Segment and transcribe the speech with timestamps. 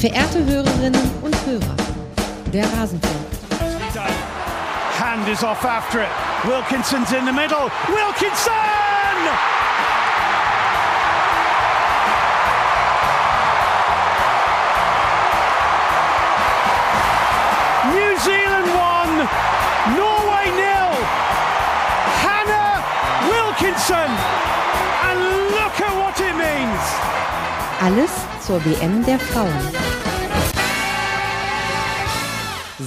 [0.00, 1.76] Verehrte Hörerinnen und Hörer,
[2.54, 3.26] der Rasenfunk.
[4.98, 6.08] Hand is off after it.
[6.42, 7.70] Wilkinson's in the middle.
[7.86, 8.54] Wilkinson!
[17.92, 19.28] New Zealand won,
[19.98, 20.96] Norway nil.
[22.24, 22.82] Hannah
[23.28, 24.10] Wilkinson,
[25.04, 25.20] and
[25.50, 27.10] look at what it means.
[27.82, 28.10] Alles
[28.46, 29.89] zur WM der Frauen.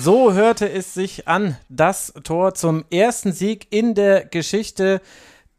[0.03, 4.99] So hörte es sich an, das Tor zum ersten Sieg in der Geschichte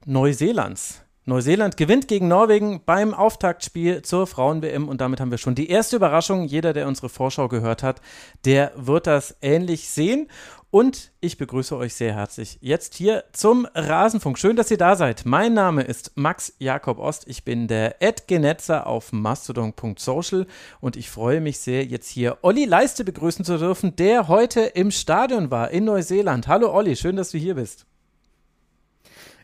[0.05, 1.01] Neuseelands.
[1.25, 5.97] Neuseeland gewinnt gegen Norwegen beim Auftaktspiel zur Frauen-WM und damit haben wir schon die erste
[5.97, 6.45] Überraschung.
[6.45, 8.03] Jeder, der unsere Vorschau gehört hat,
[8.45, 10.29] der wird das ähnlich sehen.
[10.75, 14.37] Und ich begrüße euch sehr herzlich jetzt hier zum Rasenfunk.
[14.37, 15.25] Schön, dass ihr da seid.
[15.25, 17.29] Mein Name ist Max Jakob Ost.
[17.29, 17.95] Ich bin der
[18.27, 20.49] Genetzer auf mastodon.social
[20.81, 24.91] und ich freue mich sehr, jetzt hier Olli Leiste begrüßen zu dürfen, der heute im
[24.91, 26.49] Stadion war in Neuseeland.
[26.49, 27.87] Hallo Olli, schön, dass du hier bist.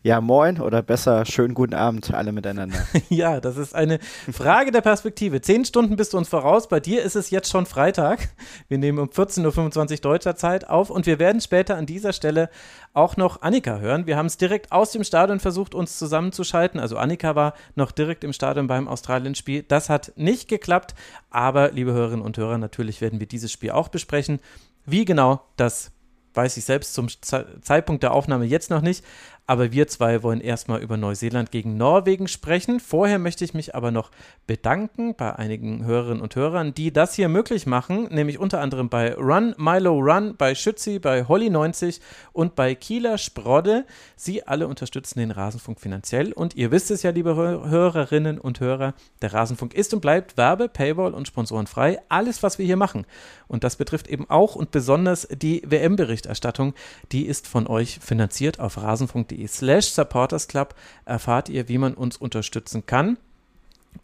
[0.03, 2.79] Ja, moin oder besser schönen guten Abend alle miteinander.
[3.11, 3.98] ja, das ist eine
[4.33, 5.43] Frage der Perspektive.
[5.43, 6.69] Zehn Stunden bist du uns voraus.
[6.69, 8.31] Bei dir ist es jetzt schon Freitag.
[8.69, 12.48] Wir nehmen um 14.25 Uhr deutscher Zeit auf und wir werden später an dieser Stelle
[12.95, 14.06] auch noch Annika hören.
[14.06, 16.81] Wir haben es direkt aus dem Stadion versucht, uns zusammenzuschalten.
[16.81, 19.65] Also Annika war noch direkt im Stadion beim Australien-Spiel.
[19.65, 20.95] Das hat nicht geklappt.
[21.28, 24.41] Aber, liebe Hörerinnen und Hörer, natürlich werden wir dieses Spiel auch besprechen.
[24.87, 25.93] Wie genau, das
[26.34, 29.05] weiß ich selbst zum Zeitpunkt der Aufnahme jetzt noch nicht.
[29.51, 32.79] Aber wir zwei wollen erstmal über Neuseeland gegen Norwegen sprechen.
[32.79, 34.12] Vorher möchte ich mich aber noch
[34.47, 39.12] bedanken bei einigen Hörerinnen und Hörern, die das hier möglich machen, nämlich unter anderem bei
[39.12, 41.98] Run Milo Run, bei Schützi, bei Holly90
[42.33, 43.87] und bei Kieler Sprodde.
[44.15, 48.95] Sie alle unterstützen den Rasenfunk finanziell und ihr wisst es ja, liebe Hörerinnen und Hörer,
[49.21, 51.98] der Rasenfunk ist und bleibt Werbe, Paywall und Sponsorenfrei.
[52.09, 53.05] Alles, was wir hier machen.
[53.49, 56.75] Und das betrifft eben auch und besonders die WM-Berichterstattung.
[57.10, 60.75] Die ist von euch finanziert auf rasenfunk.de slash supportersclub
[61.05, 63.19] erfahrt ihr, wie man uns unterstützen kann.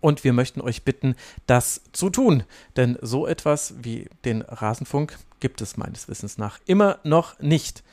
[0.01, 1.15] Und wir möchten euch bitten,
[1.47, 2.43] das zu tun.
[2.77, 7.85] Denn so etwas wie den Rasenfunk gibt es meines Wissens nach immer noch nicht.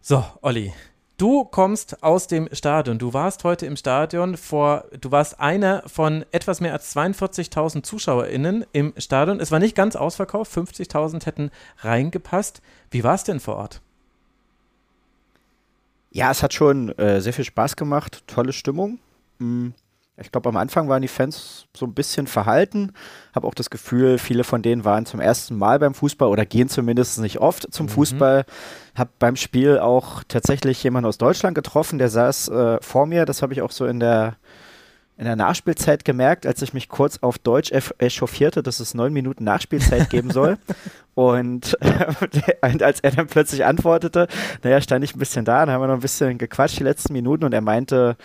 [0.00, 0.72] So, Olli,
[1.20, 2.98] Du kommst aus dem Stadion.
[2.98, 8.64] Du warst heute im Stadion vor, du warst einer von etwas mehr als 42.000 ZuschauerInnen
[8.72, 9.38] im Stadion.
[9.38, 11.50] Es war nicht ganz ausverkauft, 50.000 hätten
[11.80, 12.62] reingepasst.
[12.90, 13.82] Wie war es denn vor Ort?
[16.10, 18.98] Ja, es hat schon äh, sehr viel Spaß gemacht, tolle Stimmung.
[19.38, 19.74] Mhm.
[20.22, 22.92] Ich glaube, am Anfang waren die Fans so ein bisschen verhalten.
[23.34, 26.68] Habe auch das Gefühl, viele von denen waren zum ersten Mal beim Fußball oder gehen
[26.68, 27.90] zumindest nicht oft zum mhm.
[27.90, 28.44] Fußball.
[28.94, 33.24] Habe beim Spiel auch tatsächlich jemanden aus Deutschland getroffen, der saß äh, vor mir.
[33.24, 34.36] Das habe ich auch so in der
[35.20, 39.44] in der Nachspielzeit gemerkt, als ich mich kurz auf Deutsch echauffierte, dass es neun Minuten
[39.44, 40.56] Nachspielzeit geben soll.
[41.14, 41.76] und,
[42.62, 44.28] und als er dann plötzlich antwortete,
[44.62, 47.12] naja, stand ich ein bisschen da, dann haben wir noch ein bisschen gequatscht die letzten
[47.12, 48.16] Minuten und er meinte,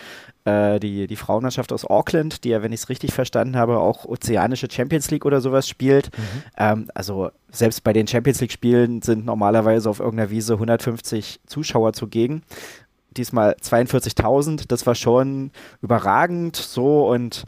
[0.46, 4.06] äh, die, die Frauenmannschaft aus Auckland, die ja, wenn ich es richtig verstanden habe, auch
[4.06, 6.16] ozeanische Champions League oder sowas spielt.
[6.16, 6.42] Mhm.
[6.56, 11.92] Ähm, also selbst bei den Champions League Spielen sind normalerweise auf irgendeiner Wiese 150 Zuschauer
[11.92, 12.42] zugegen
[13.16, 14.64] diesmal 42.000.
[14.68, 15.50] Das war schon
[15.82, 17.44] überragend so und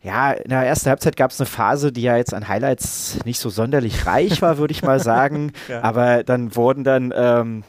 [0.00, 3.40] ja, in der ersten Halbzeit gab es eine Phase, die ja jetzt an Highlights nicht
[3.40, 5.52] so sonderlich reich war, würde ich mal sagen.
[5.68, 5.82] ja.
[5.82, 7.64] Aber dann wurden dann ähm,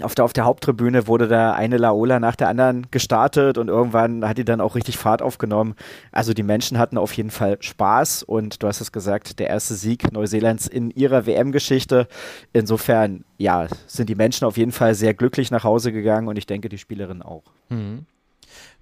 [0.00, 4.26] auf der, auf der Haupttribüne wurde da eine Laola nach der anderen gestartet und irgendwann
[4.26, 5.74] hat die dann auch richtig Fahrt aufgenommen.
[6.12, 9.74] Also die Menschen hatten auf jeden Fall Spaß und du hast es gesagt, der erste
[9.74, 12.08] Sieg Neuseelands in ihrer WM-Geschichte.
[12.52, 16.46] Insofern, ja, sind die Menschen auf jeden Fall sehr glücklich nach Hause gegangen und ich
[16.46, 17.44] denke, die Spielerinnen auch.
[17.68, 18.06] Mhm.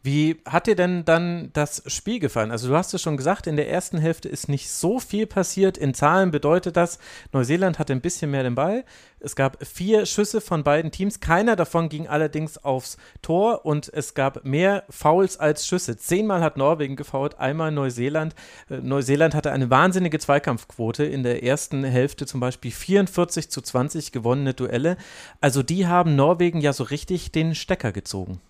[0.03, 2.51] Wie hat dir denn dann das Spiel gefallen?
[2.51, 5.77] Also du hast es schon gesagt, in der ersten Hälfte ist nicht so viel passiert.
[5.77, 6.99] In Zahlen bedeutet das,
[7.33, 8.85] Neuseeland hatte ein bisschen mehr den Ball.
[9.19, 11.21] Es gab vier Schüsse von beiden Teams.
[11.21, 15.99] Keiner davon ging allerdings aufs Tor und es gab mehr Fouls als Schüsse.
[15.99, 18.35] Zehnmal hat Norwegen gefault, einmal Neuseeland.
[18.71, 21.05] Äh, Neuseeland hatte eine wahnsinnige Zweikampfquote.
[21.05, 24.97] In der ersten Hälfte zum Beispiel 44 zu 20 gewonnene Duelle.
[25.43, 28.41] Also die haben Norwegen ja so richtig den Stecker gezogen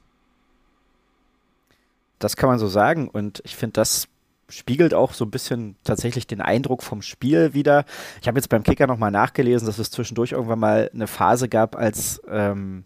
[2.20, 3.08] das kann man so sagen.
[3.08, 4.06] Und ich finde, das
[4.48, 7.84] spiegelt auch so ein bisschen tatsächlich den Eindruck vom Spiel wieder.
[8.20, 11.76] Ich habe jetzt beim Kicker nochmal nachgelesen, dass es zwischendurch irgendwann mal eine Phase gab,
[11.76, 12.84] als ähm,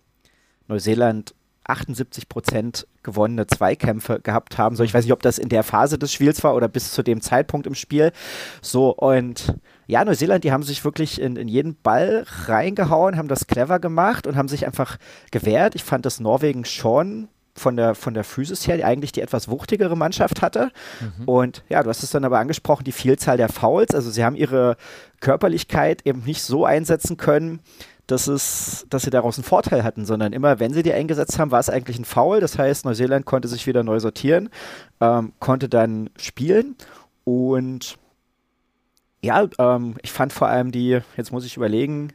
[0.68, 1.34] Neuseeland
[1.66, 4.76] 78 Prozent gewonnene Zweikämpfe gehabt haben.
[4.76, 7.02] So, ich weiß nicht, ob das in der Phase des Spiels war oder bis zu
[7.02, 8.12] dem Zeitpunkt im Spiel.
[8.60, 9.54] So, und
[9.86, 14.26] ja, Neuseeland, die haben sich wirklich in, in jeden Ball reingehauen, haben das clever gemacht
[14.26, 14.98] und haben sich einfach
[15.30, 15.74] gewehrt.
[15.74, 19.96] Ich fand, dass Norwegen schon von der, von der Physis her eigentlich die etwas wuchtigere
[19.96, 20.70] Mannschaft hatte.
[21.00, 21.24] Mhm.
[21.28, 23.94] Und ja, du hast es dann aber angesprochen, die Vielzahl der Fouls.
[23.94, 24.76] Also sie haben ihre
[25.20, 27.60] Körperlichkeit eben nicht so einsetzen können,
[28.06, 31.50] dass, es, dass sie daraus einen Vorteil hatten, sondern immer, wenn sie die eingesetzt haben,
[31.50, 32.40] war es eigentlich ein Foul.
[32.40, 34.50] Das heißt, Neuseeland konnte sich wieder neu sortieren,
[35.00, 36.76] ähm, konnte dann spielen
[37.24, 37.96] und
[39.22, 42.12] ja, ähm, ich fand vor allem die, jetzt muss ich überlegen,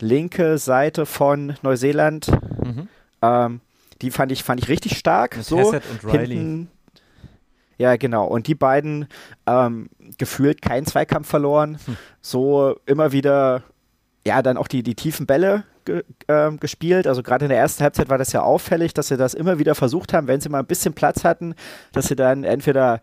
[0.00, 2.28] linke Seite von Neuseeland,
[2.64, 2.88] mhm.
[3.20, 3.60] ähm,
[4.02, 5.36] die fand ich, fand ich richtig stark.
[5.36, 6.36] Mit so Hassett und Riley.
[6.36, 6.70] Hinten,
[7.78, 8.26] ja, genau.
[8.26, 9.06] Und die beiden
[9.46, 9.88] ähm,
[10.18, 11.78] gefühlt keinen Zweikampf verloren.
[11.84, 11.96] Hm.
[12.22, 13.62] So immer wieder
[14.26, 17.06] ja, dann auch die, die tiefen Bälle ge, äh, gespielt.
[17.06, 19.74] Also gerade in der ersten Halbzeit war das ja auffällig, dass sie das immer wieder
[19.74, 21.54] versucht haben, wenn sie mal ein bisschen Platz hatten,
[21.92, 23.00] dass sie dann entweder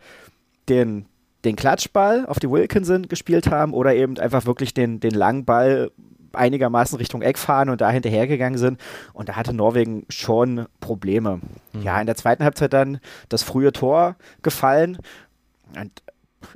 [0.67, 1.05] den,
[1.45, 5.91] den Klatschball auf die Wilkinson gespielt haben oder eben einfach wirklich den, den langen Ball
[6.33, 8.79] einigermaßen Richtung Eck fahren und da hinterhergegangen sind.
[9.13, 11.39] Und da hatte Norwegen schon Probleme.
[11.73, 11.81] Mhm.
[11.81, 12.99] Ja, in der zweiten Halbzeit dann
[13.29, 14.97] das frühe Tor gefallen.
[15.75, 15.91] Und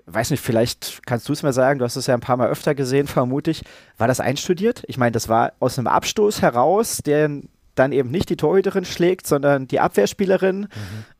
[0.05, 2.49] weiß nicht, vielleicht kannst du es mir sagen, du hast es ja ein paar Mal
[2.49, 3.63] öfter gesehen, vermute ich.
[3.97, 4.83] War das einstudiert?
[4.87, 7.41] Ich meine, das war aus einem Abstoß heraus, der
[7.75, 10.67] dann eben nicht die Torhüterin schlägt, sondern die Abwehrspielerin mhm.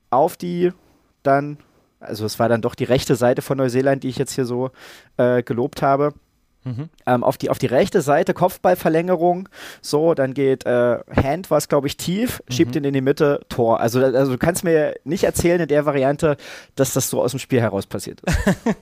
[0.10, 0.72] auf die
[1.24, 1.58] dann,
[2.00, 4.72] also es war dann doch die rechte Seite von Neuseeland, die ich jetzt hier so
[5.18, 6.14] äh, gelobt habe.
[6.68, 6.90] Mhm.
[7.06, 9.48] Ähm, auf, die, auf die rechte Seite Kopfballverlängerung,
[9.82, 12.54] so, dann geht äh, Hand, was glaube ich tief, mhm.
[12.54, 13.80] schiebt ihn in die Mitte, Tor.
[13.80, 16.36] Also, also du kannst mir nicht erzählen in der Variante,
[16.76, 18.38] dass das so aus dem Spiel heraus passiert ist.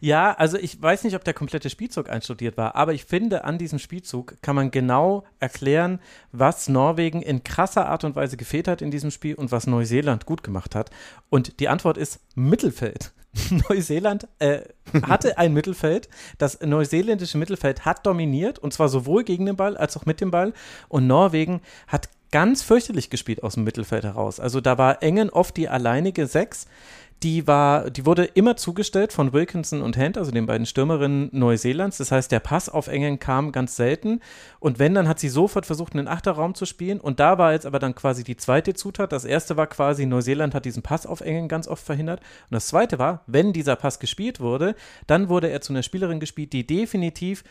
[0.00, 3.58] ja, also ich weiß nicht, ob der komplette Spielzug einstudiert war, aber ich finde, an
[3.58, 6.00] diesem Spielzug kann man genau erklären,
[6.32, 10.24] was Norwegen in krasser Art und Weise gefehlt hat in diesem Spiel und was Neuseeland
[10.24, 10.90] gut gemacht hat.
[11.28, 13.12] Und die Antwort ist Mittelfeld.
[13.68, 14.60] Neuseeland äh,
[15.02, 16.08] hatte ein Mittelfeld.
[16.38, 20.30] Das neuseeländische Mittelfeld hat dominiert und zwar sowohl gegen den Ball als auch mit dem
[20.30, 20.52] Ball.
[20.88, 24.40] Und Norwegen hat ganz fürchterlich gespielt aus dem Mittelfeld heraus.
[24.40, 26.66] Also da war Engen oft die alleinige Sechs
[27.22, 31.98] die war, die wurde immer zugestellt von Wilkinson und Hand, also den beiden Stürmerinnen Neuseelands.
[31.98, 34.20] Das heißt, der Pass auf Engen kam ganz selten.
[34.60, 37.00] Und wenn, dann hat sie sofort versucht, einen Achterraum zu spielen.
[37.00, 39.12] Und da war jetzt aber dann quasi die zweite Zutat.
[39.12, 42.20] Das erste war quasi, Neuseeland hat diesen Pass auf Engen ganz oft verhindert.
[42.20, 44.76] Und das zweite war, wenn dieser Pass gespielt wurde,
[45.08, 47.42] dann wurde er zu einer Spielerin gespielt, die definitiv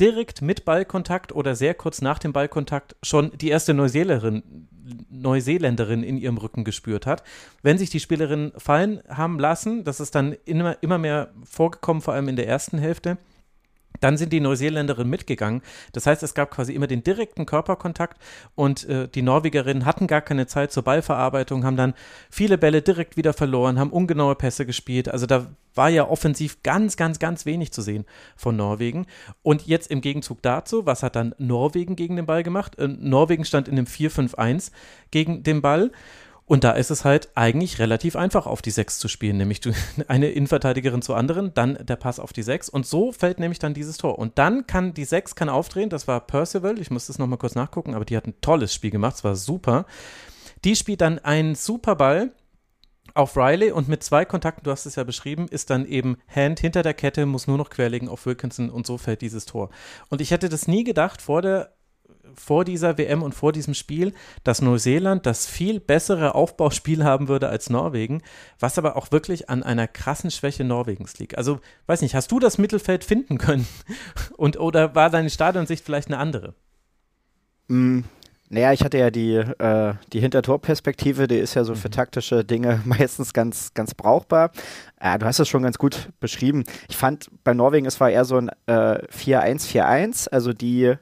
[0.00, 4.68] direkt mit Ballkontakt oder sehr kurz nach dem Ballkontakt schon die erste Neuseeländerin,
[5.10, 7.22] Neuseeländerin in ihrem Rücken gespürt hat.
[7.62, 12.14] Wenn sich die Spielerinnen fallen haben lassen, das ist dann immer, immer mehr vorgekommen, vor
[12.14, 13.18] allem in der ersten Hälfte,
[14.00, 15.62] dann sind die Neuseeländerinnen mitgegangen.
[15.92, 18.20] Das heißt, es gab quasi immer den direkten Körperkontakt
[18.54, 21.94] und äh, die Norwegerinnen hatten gar keine Zeit zur Ballverarbeitung, haben dann
[22.30, 25.08] viele Bälle direkt wieder verloren, haben ungenaue Pässe gespielt.
[25.08, 28.04] Also da war ja offensiv ganz, ganz, ganz wenig zu sehen
[28.36, 29.06] von Norwegen.
[29.42, 32.78] Und jetzt im Gegenzug dazu, was hat dann Norwegen gegen den Ball gemacht?
[32.78, 34.70] Äh, Norwegen stand in einem 4-5-1
[35.10, 35.90] gegen den Ball.
[36.46, 39.60] Und da ist es halt eigentlich relativ einfach, auf die 6 zu spielen, nämlich
[40.08, 43.72] eine Innenverteidigerin zu anderen, dann der Pass auf die 6 und so fällt nämlich dann
[43.72, 44.18] dieses Tor.
[44.18, 47.54] Und dann kann die 6 kann aufdrehen, das war Percival, ich muss das nochmal kurz
[47.54, 49.86] nachgucken, aber die hat ein tolles Spiel gemacht, es war super.
[50.64, 52.32] Die spielt dann einen super Ball
[53.14, 56.60] auf Riley und mit zwei Kontakten, du hast es ja beschrieben, ist dann eben Hand
[56.60, 59.70] hinter der Kette, muss nur noch querlegen auf Wilkinson und so fällt dieses Tor.
[60.10, 61.73] Und ich hätte das nie gedacht vor der
[62.34, 64.12] vor dieser WM und vor diesem Spiel,
[64.42, 68.22] dass Neuseeland das viel bessere Aufbauspiel haben würde als Norwegen,
[68.58, 71.38] was aber auch wirklich an einer krassen Schwäche Norwegens liegt.
[71.38, 73.66] Also, weiß nicht, hast du das Mittelfeld finden können?
[74.36, 76.54] Und, oder war deine Stadionsicht vielleicht eine andere?
[77.68, 78.02] Mm,
[78.50, 81.92] naja, ich hatte ja die, äh, die Hintertorperspektive, die ist ja so für mhm.
[81.92, 84.52] taktische Dinge meistens ganz, ganz brauchbar.
[85.00, 86.64] Äh, du hast es schon ganz gut beschrieben.
[86.88, 90.94] Ich fand bei Norwegen, es war eher so ein äh, 4-1-4-1, also die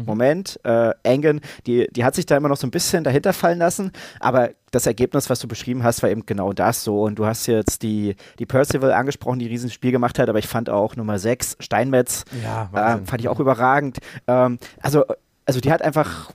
[0.00, 0.06] Mhm.
[0.06, 3.58] Moment, äh, Engen, die, die hat sich da immer noch so ein bisschen dahinter fallen
[3.58, 7.02] lassen, aber das Ergebnis, was du beschrieben hast, war eben genau das so.
[7.02, 10.46] Und du hast jetzt die, die Percival angesprochen, die ein Riesenspiel gemacht hat, aber ich
[10.46, 13.98] fand auch Nummer 6, Steinmetz, ja, äh, fand ich auch überragend.
[14.26, 15.04] Ähm, also,
[15.44, 16.32] also die hat einfach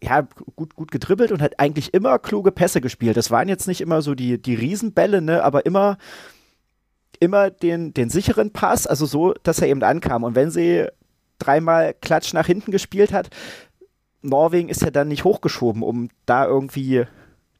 [0.00, 3.16] ja, gut, gut gedribbelt und hat eigentlich immer kluge Pässe gespielt.
[3.16, 5.98] Das waren jetzt nicht immer so die, die Riesenbälle, ne, aber immer,
[7.18, 10.22] immer den, den sicheren Pass, also so, dass er eben ankam.
[10.22, 10.86] Und wenn sie
[11.38, 13.30] dreimal Klatsch nach hinten gespielt hat.
[14.22, 17.06] Norwegen ist ja dann nicht hochgeschoben, um da irgendwie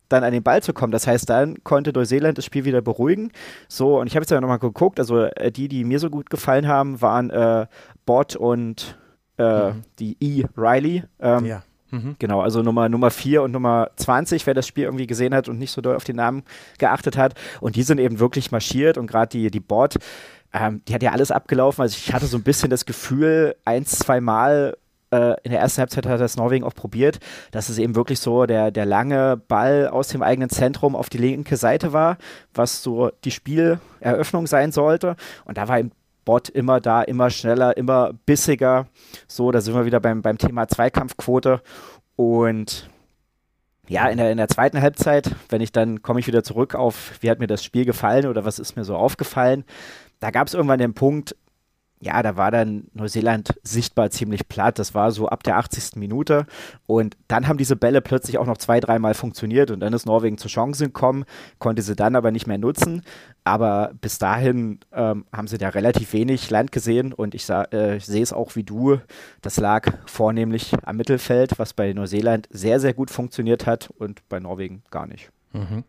[0.08, 0.90] dann an den Ball zu kommen.
[0.90, 3.30] Das heißt, dann konnte Neuseeland das Spiel wieder beruhigen.
[3.68, 6.30] So, und ich habe jetzt ja nochmal geguckt, also äh, die, die mir so gut
[6.30, 7.66] gefallen haben, waren äh,
[8.06, 8.98] Bot und
[9.38, 9.82] äh, mhm.
[9.98, 10.44] die E.
[10.56, 11.04] Riley.
[11.20, 11.62] Ähm, ja.
[11.90, 12.16] Mhm.
[12.18, 15.58] Genau, also Nummer, Nummer 4 und Nummer 20, wer das Spiel irgendwie gesehen hat und
[15.58, 16.42] nicht so doll auf den Namen
[16.78, 17.34] geachtet hat.
[17.60, 19.96] Und die sind eben wirklich marschiert und gerade die, die Bot,
[20.52, 21.82] ähm, die hat ja alles abgelaufen.
[21.82, 24.76] Also ich hatte so ein bisschen das Gefühl, ein, zwei Mal
[25.10, 27.18] äh, in der ersten Halbzeit hat das Norwegen auch probiert,
[27.50, 31.18] dass es eben wirklich so der, der lange Ball aus dem eigenen Zentrum auf die
[31.18, 32.18] linke Seite war,
[32.54, 35.16] was so die Spieleröffnung sein sollte.
[35.44, 35.92] Und da war eben
[36.24, 38.86] Bot immer da, immer schneller, immer bissiger.
[39.26, 41.62] So, da sind wir wieder beim, beim Thema Zweikampfquote.
[42.16, 42.90] Und
[43.88, 47.12] ja, in der, in der zweiten Halbzeit, wenn ich dann komme ich wieder zurück auf,
[47.20, 49.64] wie hat mir das Spiel gefallen oder was ist mir so aufgefallen.
[50.20, 51.34] Da gab es irgendwann den Punkt,
[52.00, 54.78] ja, da war dann Neuseeland sichtbar ziemlich platt.
[54.78, 55.96] Das war so ab der 80.
[55.96, 56.46] Minute.
[56.86, 60.38] Und dann haben diese Bälle plötzlich auch noch zwei, dreimal funktioniert und dann ist Norwegen
[60.38, 61.24] zur Chance gekommen,
[61.58, 63.02] konnte sie dann aber nicht mehr nutzen.
[63.44, 68.06] Aber bis dahin ähm, haben sie da relativ wenig Land gesehen und ich, äh, ich
[68.06, 68.98] sehe es auch wie du.
[69.42, 74.38] Das lag vornehmlich am Mittelfeld, was bei Neuseeland sehr, sehr gut funktioniert hat und bei
[74.38, 75.30] Norwegen gar nicht.
[75.52, 75.84] Mhm.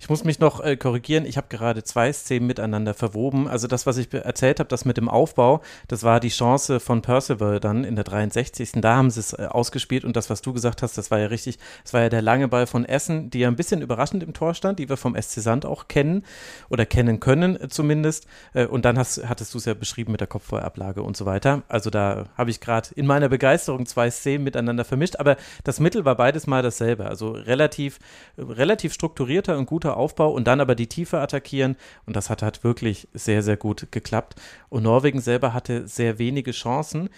[0.00, 1.24] Ich muss mich noch äh, korrigieren.
[1.24, 3.48] Ich habe gerade zwei Szenen miteinander verwoben.
[3.48, 7.02] Also das, was ich erzählt habe, das mit dem Aufbau, das war die Chance von
[7.02, 8.72] Percival dann in der 63.
[8.76, 11.26] Da haben sie es äh, ausgespielt und das, was du gesagt hast, das war ja
[11.26, 11.58] richtig.
[11.82, 14.54] Das war ja der lange Ball von Essen, die ja ein bisschen überraschend im Tor
[14.54, 16.24] stand, die wir vom SC Sand auch kennen
[16.68, 18.26] oder kennen können äh, zumindest.
[18.52, 21.62] Äh, und dann hast, hattest du es ja beschrieben mit der Kopfbeuerablage und so weiter.
[21.68, 25.16] Also da habe ich gerade in meiner Begeisterung zwei Szenen miteinander vermischt.
[25.16, 27.06] Aber das Mittel war beides mal dasselbe.
[27.06, 27.98] Also relativ,
[28.38, 31.76] relativ strukturierter und ein guter Aufbau und dann aber die Tiefe attackieren.
[32.06, 34.34] Und das hat halt wirklich sehr, sehr gut geklappt.
[34.68, 37.08] Und Norwegen selber hatte sehr wenige Chancen.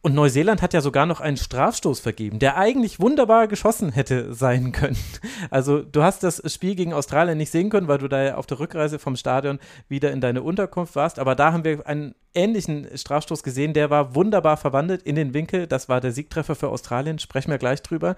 [0.00, 4.70] Und Neuseeland hat ja sogar noch einen Strafstoß vergeben, der eigentlich wunderbar geschossen hätte sein
[4.72, 4.96] können.
[5.50, 8.60] Also du hast das Spiel gegen Australien nicht sehen können, weil du da auf der
[8.60, 9.58] Rückreise vom Stadion
[9.88, 11.18] wieder in deine Unterkunft warst.
[11.18, 15.66] Aber da haben wir einen ähnlichen Strafstoß gesehen, der war wunderbar verwandelt in den Winkel.
[15.66, 18.14] Das war der Siegtreffer für Australien, sprechen wir gleich drüber.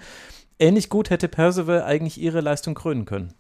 [0.59, 3.33] Ähnlich gut hätte Percival eigentlich ihre Leistung krönen können.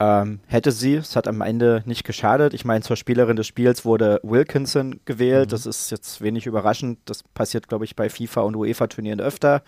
[0.00, 2.52] Ähm, hätte sie, es hat am Ende nicht geschadet.
[2.52, 5.46] Ich meine, zur Spielerin des Spiels wurde Wilkinson gewählt.
[5.46, 5.50] Mhm.
[5.50, 6.98] Das ist jetzt wenig überraschend.
[7.04, 9.62] Das passiert, glaube ich, bei FIFA und UEFA-Turnieren öfter,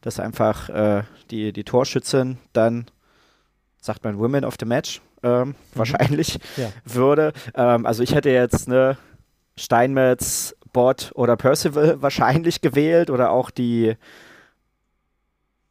[0.00, 2.86] dass einfach äh, die, die Torschützin dann,
[3.80, 5.54] sagt man, Women of the Match ähm, mhm.
[5.74, 6.70] wahrscheinlich ja.
[6.84, 7.32] würde.
[7.54, 8.96] Ähm, also ich hätte jetzt eine
[9.56, 13.96] Steinmetz, Bot oder Percival wahrscheinlich gewählt oder auch die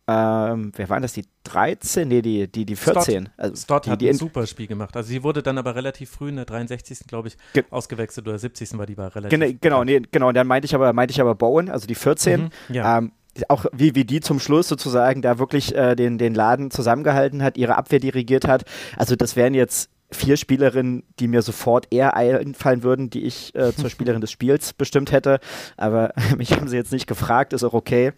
[0.07, 1.13] ähm, wer waren das?
[1.13, 2.07] Die 13?
[2.07, 3.03] Nee, die, die, die 14.
[3.03, 4.95] Stott, also Stott die, hat die ein super Spiel gemacht.
[4.95, 7.07] Also sie wurde dann aber relativ früh in der 63.
[7.07, 8.77] glaube ich, Ge ausgewechselt oder 70.
[8.77, 9.39] war die war relativ.
[9.39, 10.31] Genau, genau, nee, genau.
[10.31, 12.41] dann meinte ich aber, meinte ich aber Bowen, also die 14.
[12.41, 12.97] Mhm, ja.
[12.97, 13.11] Ähm,
[13.47, 17.57] auch wie, wie die zum Schluss sozusagen da wirklich äh, den, den Laden zusammengehalten hat,
[17.57, 18.65] ihre Abwehr dirigiert hat.
[18.97, 23.73] Also das wären jetzt vier Spielerinnen, die mir sofort eher einfallen würden, die ich äh,
[23.73, 25.39] zur Spielerin des Spiels bestimmt hätte.
[25.77, 28.11] Aber mich haben sie jetzt nicht gefragt, ist auch okay.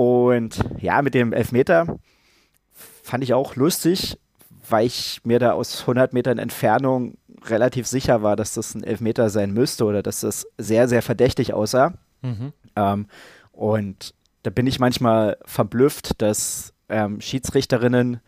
[0.00, 1.98] Und ja, mit dem Elfmeter
[2.72, 4.18] fand ich auch lustig,
[4.66, 9.28] weil ich mir da aus 100 Metern Entfernung relativ sicher war, dass das ein Elfmeter
[9.28, 11.92] sein müsste oder dass das sehr, sehr verdächtig aussah.
[12.22, 12.54] Mhm.
[12.76, 13.08] Ähm,
[13.52, 18.20] und da bin ich manchmal verblüfft, dass ähm, Schiedsrichterinnen,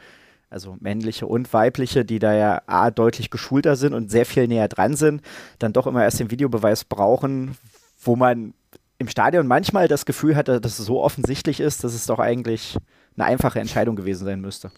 [0.51, 4.69] also männliche und weibliche, die da ja A, deutlich geschulter sind und sehr viel näher
[4.69, 5.23] dran sind,
[5.59, 7.57] dann doch immer erst den Videobeweis brauchen,
[7.99, 8.53] wo man
[9.03, 12.79] im Stadion manchmal das Gefühl hatte, dass es so offensichtlich ist, dass es doch eigentlich
[13.17, 14.71] eine einfache Entscheidung gewesen sein müsste.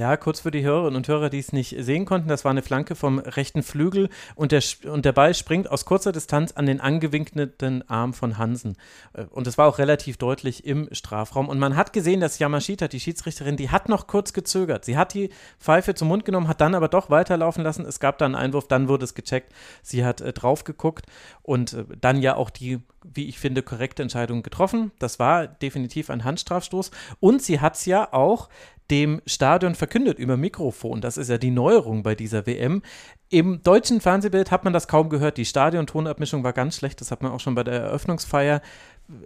[0.00, 2.62] Ja, kurz für die Hörerinnen und Hörer, die es nicht sehen konnten, das war eine
[2.62, 6.80] Flanke vom rechten Flügel und der, und der Ball springt aus kurzer Distanz an den
[6.80, 8.78] angewinkelten Arm von Hansen.
[9.12, 11.50] Äh, und es war auch relativ deutlich im Strafraum.
[11.50, 14.86] Und man hat gesehen, dass Yamashita, die Schiedsrichterin, die hat noch kurz gezögert.
[14.86, 15.28] Sie hat die
[15.58, 17.84] Pfeife zum Mund genommen, hat dann aber doch weiterlaufen lassen.
[17.84, 19.52] Es gab dann einen Einwurf, dann wurde es gecheckt.
[19.82, 21.04] Sie hat äh, drauf geguckt
[21.42, 24.92] und äh, dann ja auch die wie ich finde, korrekte Entscheidung getroffen.
[24.98, 26.90] Das war definitiv ein Handstrafstoß.
[27.18, 28.50] Und sie hat es ja auch
[28.90, 31.00] dem Stadion verkündet über Mikrofon.
[31.00, 32.82] Das ist ja die Neuerung bei dieser WM.
[33.28, 35.36] Im deutschen Fernsehbild hat man das kaum gehört.
[35.36, 37.00] Die Stadion-Tonabmischung war ganz schlecht.
[37.00, 38.60] Das hat man auch schon bei der Eröffnungsfeier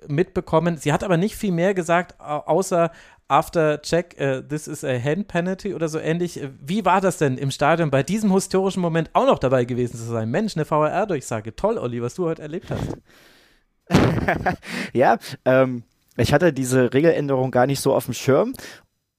[0.07, 0.77] mitbekommen.
[0.77, 2.91] Sie hat aber nicht viel mehr gesagt, außer
[3.27, 6.41] After Check, uh, this is a hand penalty oder so ähnlich.
[6.61, 10.05] Wie war das denn im Stadion bei diesem historischen Moment auch noch dabei gewesen zu
[10.05, 10.31] sein?
[10.31, 11.57] Mensch, eine VAR-Durchsage.
[11.57, 12.99] Toll, Olli, was du heute erlebt hast.
[14.93, 15.85] ja, ähm,
[16.17, 18.53] ich hatte diese Regeländerung gar nicht so auf dem Schirm.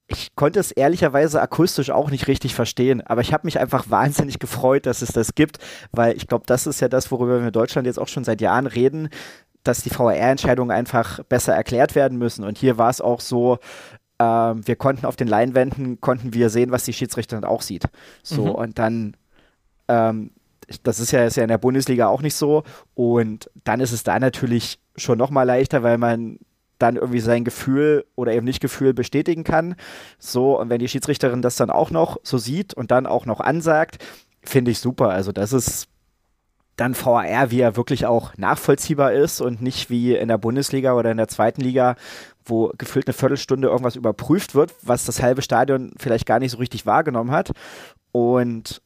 [0.08, 4.40] Ich konnte es ehrlicherweise akustisch auch nicht richtig verstehen, aber ich habe mich einfach wahnsinnig
[4.40, 5.58] gefreut, dass es das gibt,
[5.92, 8.42] weil ich glaube, das ist ja das, worüber wir in Deutschland jetzt auch schon seit
[8.42, 9.10] Jahren reden,
[9.64, 12.44] dass die VAR-Entscheidungen einfach besser erklärt werden müssen.
[12.44, 13.58] Und hier war es auch so,
[14.20, 17.86] ähm, wir konnten auf den Leinwänden, konnten wir sehen, was die Schiedsrichterin auch sieht.
[18.22, 18.52] So, mhm.
[18.52, 19.18] und dann
[19.88, 20.32] ähm,
[20.84, 22.64] das ist ja, ist ja in der Bundesliga auch nicht so.
[22.94, 26.40] Und dann ist es da natürlich schon noch mal leichter, weil man
[26.80, 29.76] dann irgendwie sein Gefühl oder eben nicht Gefühl bestätigen kann.
[30.20, 33.40] So, und wenn die Schiedsrichterin das dann auch noch so sieht und dann auch noch
[33.40, 34.04] ansagt,
[34.44, 35.10] finde ich super.
[35.10, 35.88] Also das ist
[36.76, 41.12] dann VAR, wie er wirklich auch nachvollziehbar ist und nicht wie in der Bundesliga oder
[41.12, 41.96] in der zweiten Liga,
[42.44, 46.58] wo gefühlt eine Viertelstunde irgendwas überprüft wird, was das halbe Stadion vielleicht gar nicht so
[46.58, 47.52] richtig wahrgenommen hat.
[48.12, 48.82] Und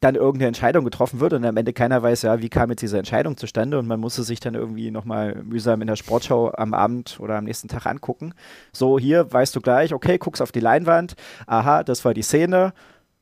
[0.00, 2.98] dann irgendeine Entscheidung getroffen wird und am Ende keiner weiß, ja, wie kam jetzt diese
[2.98, 7.18] Entscheidung zustande und man musste sich dann irgendwie nochmal mühsam in der Sportschau am Abend
[7.20, 8.32] oder am nächsten Tag angucken.
[8.72, 11.14] So, hier weißt du gleich, okay, guckst auf die Leinwand,
[11.46, 12.72] aha, das war die Szene,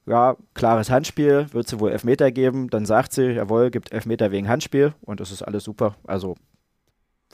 [0.05, 4.49] ja, klares Handspiel, wird sie wohl Elfmeter geben, dann sagt sie, jawohl, gibt Elfmeter wegen
[4.49, 5.97] Handspiel und das ist alles super.
[6.07, 6.37] Also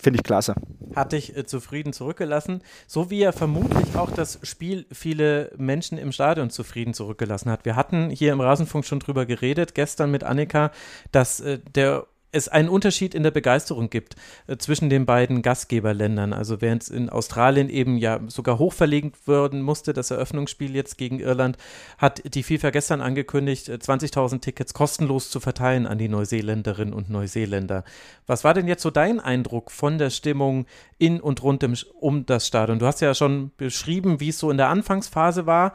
[0.03, 0.57] Finde ich klasse.
[0.97, 6.11] Hat dich äh, zufrieden zurückgelassen, so wie er vermutlich auch das Spiel viele Menschen im
[6.11, 7.65] Stadion zufrieden zurückgelassen hat.
[7.65, 10.73] Wir hatten hier im Rasenfunk schon drüber geredet, gestern mit Annika,
[11.13, 16.33] dass äh, der es einen Unterschied in der Begeisterung gibt äh, zwischen den beiden Gastgeberländern.
[16.33, 21.21] Also während es in Australien eben ja sogar hochverlegt werden musste, das Eröffnungsspiel jetzt gegen
[21.21, 21.59] Irland,
[21.99, 27.11] hat die FIFA gestern angekündigt, 20.000 äh, Tickets kostenlos zu verteilen an die Neuseeländerinnen und
[27.11, 27.85] Neuseeländer.
[28.27, 30.67] Was war denn jetzt so dein Eindruck von der Stimmung
[30.99, 31.63] in und rund
[32.01, 32.79] um das Stadion?
[32.79, 35.75] Du hast ja schon beschrieben, wie es so in der Anfangsphase war.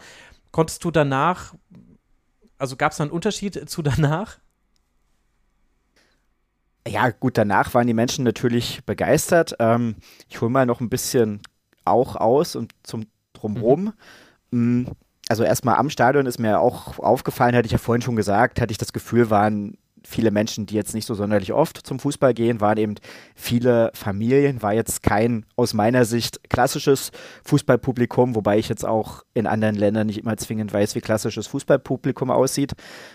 [0.51, 1.53] Konntest du danach,
[2.57, 4.39] also gab es einen Unterschied zu danach?
[6.87, 9.55] Ja, gut, danach waren die Menschen natürlich begeistert.
[9.59, 9.95] Ähm,
[10.29, 11.41] ich hole mal noch ein bisschen
[11.85, 13.93] auch aus und zum Drumrum.
[14.51, 14.81] Mhm.
[14.81, 14.87] Mm,
[15.29, 18.71] also erstmal am Stadion ist mir auch aufgefallen, hatte ich ja vorhin schon gesagt, hatte
[18.71, 19.77] ich das Gefühl, waren
[20.07, 22.95] viele Menschen, die jetzt nicht so sonderlich oft zum Fußball gehen, waren eben
[23.35, 27.11] viele Familien, war jetzt kein aus meiner Sicht klassisches
[27.43, 32.31] Fußballpublikum, wobei ich jetzt auch in anderen Ländern nicht immer zwingend weiß, wie klassisches Fußballpublikum
[32.31, 32.71] aussieht,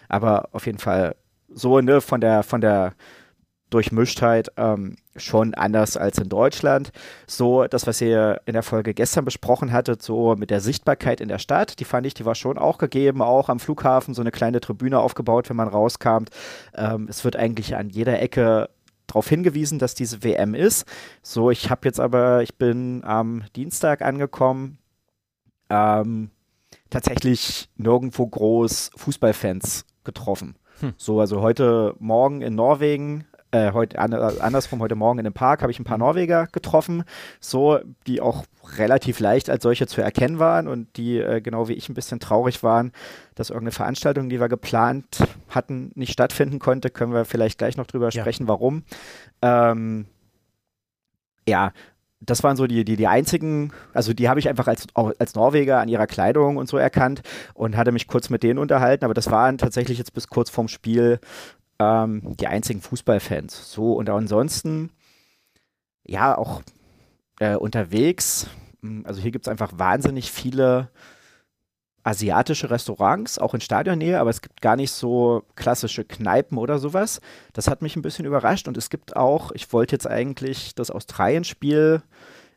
[0.09, 1.17] aber auf jeden Fall
[1.49, 2.93] so ne, von der von der
[3.73, 6.93] Durchmischtheit ähm, schon anders als in Deutschland.
[7.27, 11.29] So, das, was ihr in der Folge gestern besprochen hattet, so mit der Sichtbarkeit in
[11.29, 14.31] der Stadt, die fand ich, die war schon auch gegeben, auch am Flughafen so eine
[14.31, 16.25] kleine Tribüne aufgebaut, wenn man rauskam.
[16.75, 18.69] Ähm, es wird eigentlich an jeder Ecke
[19.07, 20.87] darauf hingewiesen, dass diese WM ist.
[21.23, 24.79] So, ich habe jetzt aber, ich bin am Dienstag angekommen,
[25.69, 26.31] ähm,
[26.91, 30.57] tatsächlich nirgendwo groß Fußballfans getroffen.
[30.81, 30.95] Hm.
[30.97, 35.71] So, also heute Morgen in Norwegen äh, heute andersrum, heute Morgen in dem Park habe
[35.71, 37.05] ich ein paar Norweger getroffen,
[37.39, 38.45] so, die auch
[38.79, 42.19] relativ leicht als solche zu erkennen waren und die äh, genau wie ich ein bisschen
[42.19, 42.93] traurig waren,
[43.35, 46.91] dass irgendeine Veranstaltung, die wir geplant hatten, nicht stattfinden konnte.
[46.91, 48.23] Können wir vielleicht gleich noch drüber ja.
[48.23, 48.85] sprechen, warum.
[49.43, 50.07] Ähm,
[51.47, 51.73] ja,
[52.21, 55.81] das waren so die, die, die einzigen, also die habe ich einfach als, als Norweger
[55.81, 59.31] an ihrer Kleidung und so erkannt und hatte mich kurz mit denen unterhalten, aber das
[59.31, 61.19] waren tatsächlich jetzt bis kurz vorm Spiel
[61.83, 63.73] ähm, die einzigen Fußballfans.
[63.73, 64.91] So, und ansonsten,
[66.05, 66.63] ja, auch
[67.41, 68.49] äh, unterwegs,
[68.83, 70.91] hm, also hier gibt es einfach wahnsinnig viele
[72.05, 77.21] asiatische Restaurants, auch in Stadionnähe, aber es gibt gar nicht so klassische Kneipen oder sowas.
[77.53, 80.91] Das hat mich ein bisschen überrascht und es gibt auch, ich wollte jetzt eigentlich das
[80.91, 82.03] Australien-Spiel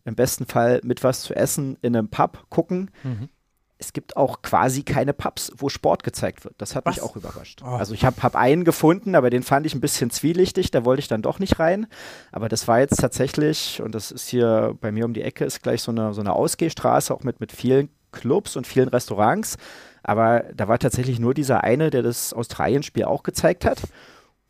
[0.04, 2.90] im besten Fall mit was zu essen in einem Pub gucken.
[3.04, 3.30] Mhm
[3.78, 6.56] es gibt auch quasi keine Pubs, wo Sport gezeigt wird.
[6.58, 6.96] Das hat Was?
[6.96, 7.62] mich auch überrascht.
[7.64, 7.68] Oh.
[7.68, 11.02] Also ich habe hab einen gefunden, aber den fand ich ein bisschen zwielichtig, da wollte
[11.02, 11.88] ich dann doch nicht rein.
[12.32, 15.62] Aber das war jetzt tatsächlich, und das ist hier bei mir um die Ecke, ist
[15.62, 19.58] gleich so eine, so eine Ausgehstraße, auch mit, mit vielen Clubs und vielen Restaurants.
[20.04, 23.82] Aber da war tatsächlich nur dieser eine, der das Australien-Spiel auch gezeigt hat.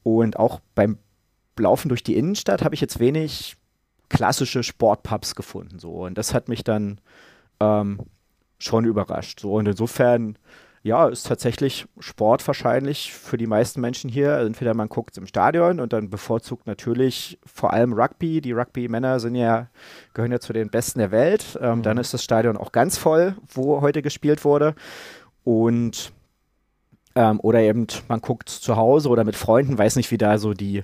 [0.03, 0.99] Und auch beim
[1.57, 3.55] Laufen durch die Innenstadt habe ich jetzt wenig
[4.09, 5.79] klassische Sportpubs gefunden.
[5.79, 6.05] So.
[6.05, 6.99] Und das hat mich dann
[7.59, 8.01] ähm,
[8.57, 9.39] schon überrascht.
[9.39, 10.37] So, und insofern,
[10.83, 14.37] ja, ist tatsächlich Sport wahrscheinlich für die meisten Menschen hier.
[14.39, 18.41] Entweder man guckt im Stadion und dann bevorzugt natürlich vor allem Rugby.
[18.41, 19.67] Die Rugby-Männer sind ja,
[20.13, 21.57] gehören ja zu den Besten der Welt.
[21.61, 21.83] Ähm, mhm.
[21.83, 24.75] Dann ist das Stadion auch ganz voll, wo heute gespielt wurde.
[25.43, 26.11] Und
[27.15, 30.53] ähm, oder eben man guckt zu Hause oder mit Freunden, weiß nicht, wie da so
[30.53, 30.83] die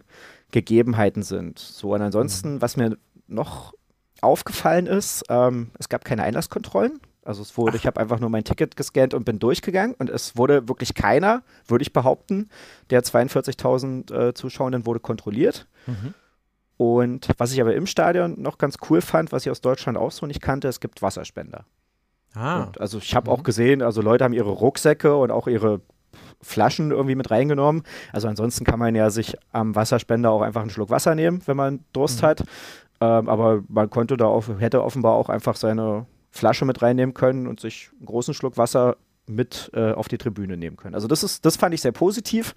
[0.51, 1.59] Gegebenheiten sind.
[1.59, 2.61] So, und ansonsten, mhm.
[2.61, 3.73] was mir noch
[4.21, 6.99] aufgefallen ist, ähm, es gab keine Einlasskontrollen.
[7.23, 7.79] Also es wurde, Ach.
[7.79, 11.43] ich habe einfach nur mein Ticket gescannt und bin durchgegangen und es wurde wirklich keiner,
[11.67, 12.49] würde ich behaupten,
[12.89, 15.67] der 42.000 äh, Zuschauenden wurde kontrolliert.
[15.85, 16.13] Mhm.
[16.77, 20.11] Und was ich aber im Stadion noch ganz cool fand, was ich aus Deutschland auch
[20.11, 21.65] so nicht kannte, es gibt Wasserspender.
[22.33, 22.63] Ah.
[22.63, 23.37] Und also ich habe mhm.
[23.37, 25.81] auch gesehen, also Leute haben ihre Rucksäcke und auch ihre
[26.41, 27.83] Flaschen irgendwie mit reingenommen.
[28.11, 31.55] Also ansonsten kann man ja sich am Wasserspender auch einfach einen Schluck Wasser nehmen, wenn
[31.55, 32.25] man Durst mhm.
[32.25, 32.43] hat.
[32.99, 37.47] Ähm, aber man konnte da auch, hätte offenbar auch einfach seine Flasche mit reinnehmen können
[37.47, 40.95] und sich einen großen Schluck Wasser mit äh, auf die Tribüne nehmen können.
[40.95, 42.53] Also das ist, das fand ich sehr positiv.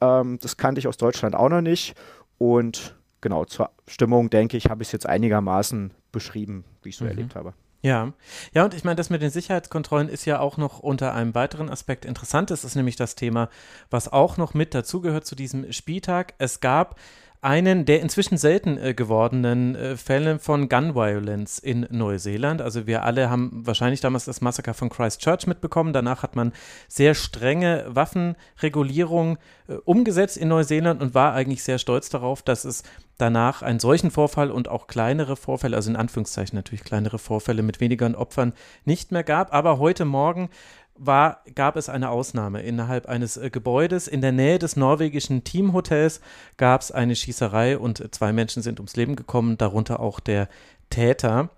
[0.00, 1.94] Ähm, das kannte ich aus Deutschland auch noch nicht.
[2.38, 7.04] Und genau, zur Stimmung, denke ich, habe ich es jetzt einigermaßen beschrieben, wie ich so
[7.04, 7.10] mhm.
[7.10, 7.54] erlebt habe.
[7.80, 8.12] Ja,
[8.52, 11.70] ja, und ich meine, das mit den Sicherheitskontrollen ist ja auch noch unter einem weiteren
[11.70, 12.50] Aspekt interessant.
[12.50, 13.50] Das ist nämlich das Thema,
[13.88, 16.34] was auch noch mit dazugehört zu diesem Spieltag.
[16.38, 16.96] Es gab
[17.40, 22.60] einen der inzwischen selten äh, gewordenen äh, Fälle von Gun Violence in Neuseeland.
[22.60, 25.92] Also wir alle haben wahrscheinlich damals das Massaker von Christchurch mitbekommen.
[25.92, 26.52] Danach hat man
[26.88, 32.82] sehr strenge Waffenregulierung äh, umgesetzt in Neuseeland und war eigentlich sehr stolz darauf, dass es
[33.18, 37.80] danach einen solchen Vorfall und auch kleinere Vorfälle, also in Anführungszeichen natürlich kleinere Vorfälle mit
[37.80, 38.52] weniger Opfern
[38.84, 39.52] nicht mehr gab.
[39.52, 40.50] Aber heute Morgen
[40.98, 42.62] war, gab es eine Ausnahme.
[42.62, 46.20] Innerhalb eines äh, Gebäudes in der Nähe des norwegischen Teamhotels
[46.56, 50.48] gab es eine Schießerei und äh, zwei Menschen sind ums Leben gekommen, darunter auch der
[50.90, 51.50] Täter.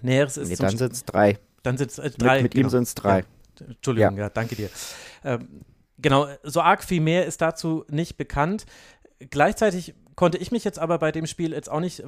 [0.00, 1.38] Näheres ist nee, dann sind es drei.
[1.62, 2.36] Dann sind es äh, drei.
[2.36, 2.66] Mit, mit genau.
[2.66, 3.20] ihm sind es drei.
[3.20, 3.66] Ja.
[3.66, 4.24] Entschuldigung, ja.
[4.24, 4.70] ja, danke dir.
[5.24, 5.60] Ähm,
[5.98, 8.66] genau, so arg viel mehr ist dazu nicht bekannt.
[9.30, 12.02] Gleichzeitig konnte ich mich jetzt aber bei dem Spiel jetzt auch nicht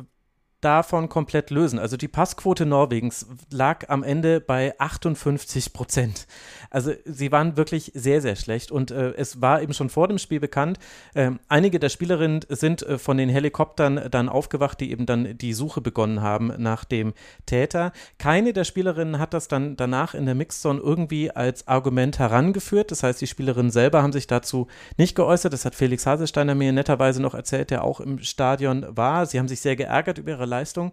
[0.64, 1.78] davon komplett lösen.
[1.78, 6.26] Also die Passquote Norwegens lag am Ende bei 58 Prozent.
[6.70, 8.72] Also sie waren wirklich sehr, sehr schlecht.
[8.72, 10.78] Und äh, es war eben schon vor dem Spiel bekannt,
[11.14, 15.52] äh, einige der Spielerinnen sind äh, von den Helikoptern dann aufgewacht, die eben dann die
[15.52, 17.12] Suche begonnen haben nach dem
[17.46, 17.92] Täter.
[18.18, 22.90] Keine der Spielerinnen hat das dann danach in der Mixzone irgendwie als Argument herangeführt.
[22.90, 25.52] Das heißt, die Spielerinnen selber haben sich dazu nicht geäußert.
[25.52, 29.26] Das hat Felix Haselsteiner mir netterweise noch erzählt, der auch im Stadion war.
[29.26, 30.92] Sie haben sich sehr geärgert über ihre Leistung.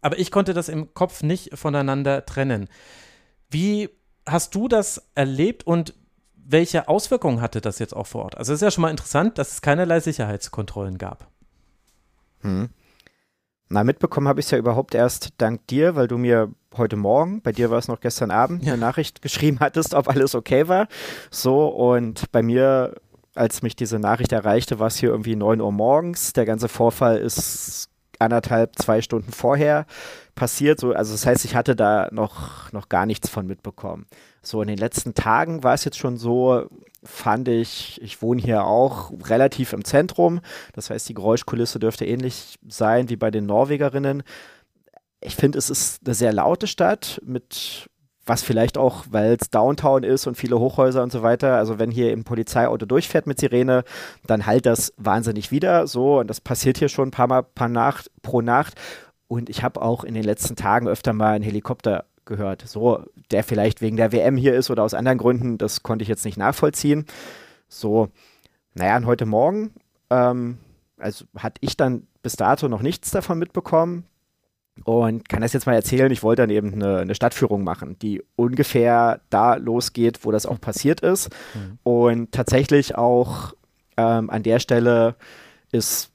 [0.00, 2.68] Aber ich konnte das im Kopf nicht voneinander trennen.
[3.50, 3.90] Wie
[4.26, 5.94] hast du das erlebt und
[6.34, 8.38] welche Auswirkungen hatte das jetzt auch vor Ort?
[8.38, 11.28] Also es ist ja schon mal interessant, dass es keinerlei Sicherheitskontrollen gab.
[12.40, 12.70] Hm.
[13.68, 17.42] Na, mitbekommen habe ich es ja überhaupt erst dank dir, weil du mir heute Morgen,
[17.42, 18.72] bei dir war es noch gestern Abend, ja.
[18.72, 20.88] eine Nachricht geschrieben hattest, ob alles okay war.
[21.30, 22.94] So, und bei mir,
[23.34, 26.32] als mich diese Nachricht erreichte, war es hier irgendwie 9 Uhr morgens.
[26.32, 29.86] Der ganze Vorfall ist anderthalb, zwei Stunden vorher
[30.34, 30.80] passiert.
[30.80, 34.06] So, also das heißt, ich hatte da noch, noch gar nichts von mitbekommen.
[34.42, 36.68] So in den letzten Tagen war es jetzt schon so,
[37.04, 40.40] fand ich, ich wohne hier auch relativ im Zentrum.
[40.74, 44.22] Das heißt, die Geräuschkulisse dürfte ähnlich sein wie bei den Norwegerinnen.
[45.20, 47.90] Ich finde, es ist eine sehr laute Stadt mit
[48.28, 51.56] was vielleicht auch, weil es Downtown ist und viele Hochhäuser und so weiter.
[51.56, 53.84] Also wenn hier im Polizeiauto durchfährt mit Sirene,
[54.26, 55.86] dann halt das wahnsinnig wieder.
[55.86, 58.74] So, und das passiert hier schon ein paar Mal paar Nacht, pro Nacht.
[59.28, 62.62] Und ich habe auch in den letzten Tagen öfter mal einen Helikopter gehört.
[62.66, 66.08] So, der vielleicht wegen der WM hier ist oder aus anderen Gründen, das konnte ich
[66.08, 67.06] jetzt nicht nachvollziehen.
[67.68, 68.08] So,
[68.74, 69.72] naja, und heute Morgen,
[70.10, 70.58] ähm,
[70.98, 74.04] also hatte ich dann bis dato noch nichts davon mitbekommen
[74.84, 76.10] und kann das jetzt mal erzählen.
[76.10, 80.60] Ich wollte dann eben eine, eine, Stadtführung machen, die ungefähr da losgeht, wo das auch
[80.60, 81.30] passiert ist.
[81.54, 81.78] Mhm.
[81.82, 83.54] Und tatsächlich auch
[83.96, 85.16] ähm, an der Stelle
[85.72, 86.10] ist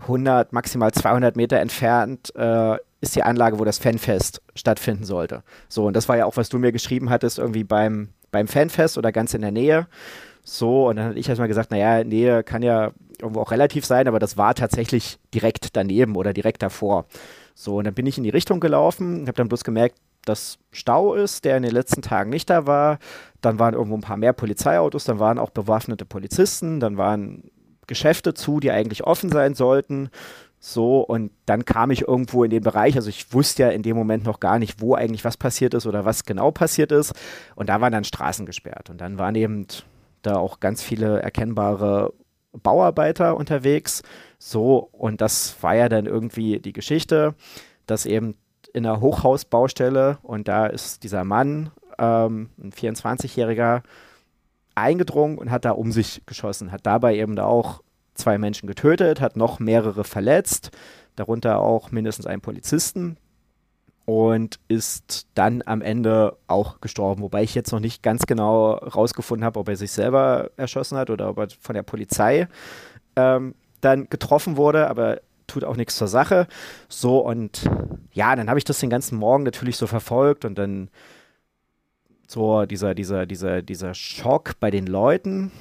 [0.00, 5.42] 100, maximal 200 Meter entfernt äh, ist die Anlage, wo das Fanfest stattfinden sollte.
[5.68, 8.98] So, und das war ja auch, was du mir geschrieben hattest, irgendwie beim, beim Fanfest
[8.98, 9.86] oder ganz in der Nähe.
[10.42, 14.08] So, und dann hatte ich erstmal gesagt, naja, Nähe kann ja irgendwo auch relativ sein,
[14.08, 17.06] aber das war tatsächlich direkt daneben oder direkt davor.
[17.60, 21.14] So, und dann bin ich in die Richtung gelaufen, habe dann bloß gemerkt, dass Stau
[21.14, 23.00] ist, der in den letzten Tagen nicht da war.
[23.40, 27.50] Dann waren irgendwo ein paar mehr Polizeiautos, dann waren auch bewaffnete Polizisten, dann waren
[27.88, 30.10] Geschäfte zu, die eigentlich offen sein sollten.
[30.60, 33.96] So, und dann kam ich irgendwo in den Bereich, also ich wusste ja in dem
[33.96, 37.12] Moment noch gar nicht, wo eigentlich was passiert ist oder was genau passiert ist.
[37.56, 38.88] Und da waren dann Straßen gesperrt.
[38.88, 39.66] Und dann waren eben
[40.22, 42.12] da auch ganz viele erkennbare
[42.60, 44.02] Bauarbeiter unterwegs.
[44.38, 47.34] So, und das war ja dann irgendwie die Geschichte,
[47.86, 48.36] dass eben
[48.72, 53.82] in einer Hochhausbaustelle und da ist dieser Mann, ähm, ein 24-Jähriger,
[54.74, 57.82] eingedrungen und hat da um sich geschossen, hat dabei eben da auch
[58.14, 60.70] zwei Menschen getötet, hat noch mehrere verletzt,
[61.16, 63.16] darunter auch mindestens einen Polizisten
[64.08, 69.44] und ist dann am Ende auch gestorben, wobei ich jetzt noch nicht ganz genau rausgefunden
[69.44, 72.48] habe, ob er sich selber erschossen hat oder ob er von der Polizei
[73.16, 76.46] ähm, dann getroffen wurde, aber tut auch nichts zur Sache.
[76.88, 77.68] So und
[78.14, 80.88] ja, dann habe ich das den ganzen Morgen natürlich so verfolgt und dann
[82.26, 85.52] so dieser, dieser, dieser, dieser Schock bei den Leuten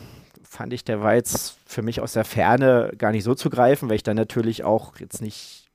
[0.42, 3.90] fand ich, der war jetzt für mich aus der Ferne gar nicht so zu greifen,
[3.90, 5.67] weil ich dann natürlich auch jetzt nicht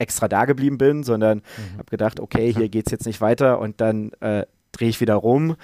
[0.00, 1.78] extra da geblieben bin, sondern mhm.
[1.78, 5.14] habe gedacht, okay, hier geht es jetzt nicht weiter und dann äh, drehe ich wieder
[5.14, 5.56] rum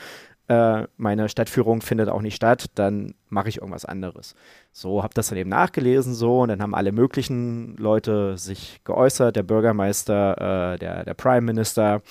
[0.49, 4.35] äh, meine Stadtführung findet auch nicht statt, dann mache ich irgendwas anderes.
[4.73, 9.35] So, habe das dann eben nachgelesen so und dann haben alle möglichen Leute sich geäußert,
[9.35, 12.03] der Bürgermeister, äh, der, der Prime Minister,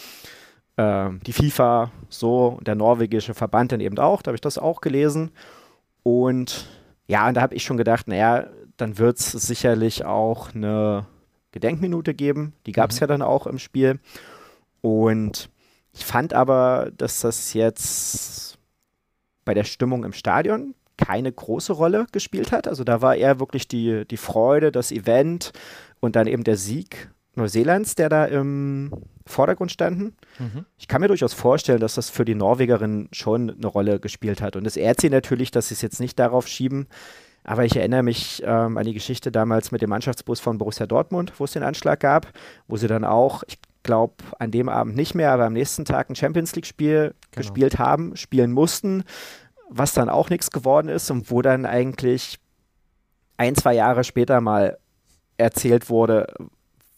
[0.76, 4.82] äh, die FIFA, so, der norwegische Verband dann eben auch, da habe ich das auch
[4.82, 5.32] gelesen
[6.04, 6.68] und
[7.08, 11.06] ja, und da habe ich schon gedacht, naja, dann wird es sicherlich auch eine
[11.56, 13.02] Gedenkminute geben, die gab es mhm.
[13.02, 14.00] ja dann auch im Spiel
[14.82, 15.50] Und
[15.94, 18.60] ich fand aber, dass das jetzt
[19.46, 22.68] bei der Stimmung im Stadion keine große Rolle gespielt hat.
[22.68, 25.54] Also da war eher wirklich die, die Freude, das Event
[26.02, 28.92] und dann eben der Sieg Neuseelands, der da im
[29.26, 30.16] Vordergrund standen.
[30.40, 30.66] Mhm.
[30.78, 34.56] Ich kann mir durchaus vorstellen, dass das für die Norwegerin schon eine Rolle gespielt hat.
[34.56, 36.88] Und es ehrt sie natürlich, dass sie es jetzt nicht darauf schieben.
[37.46, 41.32] Aber ich erinnere mich ähm, an die Geschichte damals mit dem Mannschaftsbus von Borussia Dortmund,
[41.38, 42.28] wo es den Anschlag gab,
[42.68, 46.10] wo sie dann auch, ich glaube, an dem Abend nicht mehr, aber am nächsten Tag
[46.10, 47.38] ein Champions League-Spiel genau.
[47.38, 49.04] gespielt haben, spielen mussten,
[49.70, 52.40] was dann auch nichts geworden ist und wo dann eigentlich
[53.38, 54.80] ein, zwei Jahre später mal
[55.38, 56.34] erzählt wurde,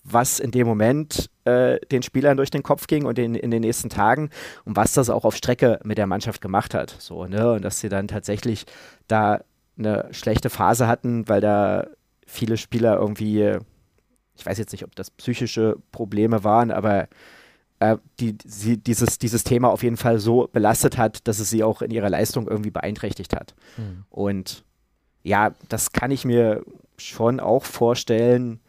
[0.05, 3.61] was in dem Moment äh, den Spielern durch den Kopf ging und in, in den
[3.61, 4.29] nächsten Tagen
[4.63, 6.95] und was das auch auf Strecke mit der Mannschaft gemacht hat.
[6.99, 7.51] So, ne?
[7.53, 8.65] Und dass sie dann tatsächlich
[9.09, 9.41] da
[9.77, 11.87] eine schlechte Phase hatten, weil da
[12.25, 13.57] viele Spieler irgendwie,
[14.35, 17.07] ich weiß jetzt nicht, ob das psychische Probleme waren, aber
[17.79, 21.63] äh, die, sie dieses, dieses Thema auf jeden Fall so belastet hat, dass es sie
[21.63, 23.55] auch in ihrer Leistung irgendwie beeinträchtigt hat.
[23.77, 24.03] Mhm.
[24.09, 24.63] Und
[25.23, 26.63] ja, das kann ich mir
[26.97, 28.59] schon auch vorstellen,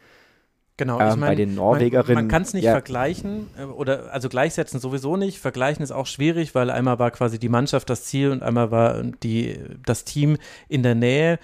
[0.78, 2.14] Genau, ich ähm, bei den Norwegerinnen.
[2.14, 2.70] Man, man kann es nicht ja.
[2.70, 5.38] vergleichen äh, oder also gleichsetzen sowieso nicht.
[5.40, 9.02] Vergleichen ist auch schwierig, weil einmal war quasi die Mannschaft das Ziel und einmal war
[9.02, 10.38] die, das Team
[10.68, 11.40] in der Nähe.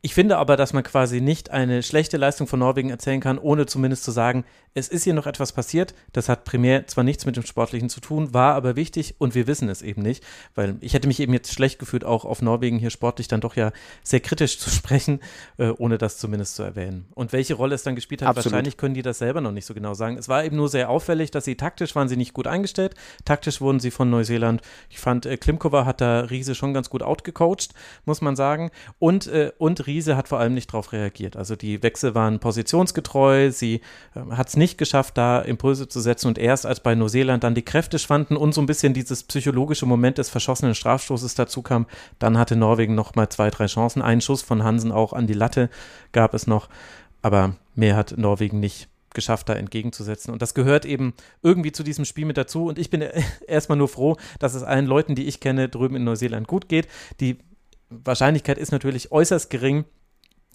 [0.00, 3.66] Ich finde aber, dass man quasi nicht eine schlechte Leistung von Norwegen erzählen kann, ohne
[3.66, 5.94] zumindest zu sagen, es ist hier noch etwas passiert.
[6.12, 9.46] Das hat primär zwar nichts mit dem Sportlichen zu tun, war aber wichtig und wir
[9.46, 10.22] wissen es eben nicht,
[10.54, 13.56] weil ich hätte mich eben jetzt schlecht gefühlt, auch auf Norwegen hier sportlich dann doch
[13.56, 13.72] ja
[14.02, 15.20] sehr kritisch zu sprechen,
[15.56, 17.06] äh, ohne das zumindest zu erwähnen.
[17.14, 18.52] Und welche Rolle es dann gespielt hat, Absolut.
[18.52, 20.16] wahrscheinlich können die das selber noch nicht so genau sagen.
[20.16, 22.94] Es war eben nur sehr auffällig, dass sie taktisch waren sie nicht gut eingestellt.
[23.24, 24.62] Taktisch wurden sie von Neuseeland.
[24.90, 27.74] Ich fand, äh, Klimkova hat da Riese schon ganz gut outgecoacht,
[28.04, 28.70] muss man sagen.
[28.98, 31.36] Und, äh, und Riese hat vor allem nicht darauf reagiert.
[31.36, 33.80] Also die Wechsel waren positionsgetreu, sie
[34.14, 37.54] äh, hat es nicht geschafft, da Impulse zu setzen und erst als bei Neuseeland dann
[37.54, 41.86] die Kräfte schwanden und so ein bisschen dieses psychologische Moment des verschossenen Strafstoßes dazu kam,
[42.18, 44.02] dann hatte Norwegen noch mal zwei, drei Chancen.
[44.02, 45.70] Einen Schuss von Hansen auch an die Latte
[46.12, 46.68] gab es noch,
[47.22, 50.32] aber mehr hat Norwegen nicht geschafft, da entgegenzusetzen.
[50.32, 52.66] Und das gehört eben irgendwie zu diesem Spiel mit dazu.
[52.66, 53.04] Und ich bin
[53.46, 56.88] erstmal nur froh, dass es allen Leuten, die ich kenne, drüben in Neuseeland gut geht.
[57.20, 57.38] Die
[57.90, 59.84] Wahrscheinlichkeit ist natürlich äußerst gering,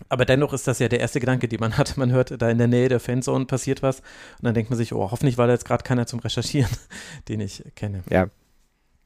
[0.10, 1.98] aber dennoch ist das ja der erste Gedanke, den man hat.
[1.98, 4.94] Man hört, da in der Nähe der Fanzone passiert was und dann denkt man sich,
[4.94, 6.72] oh, hoffentlich war da jetzt gerade keiner zum Recherchieren,
[7.28, 8.04] den ich kenne.
[8.10, 8.28] Ja.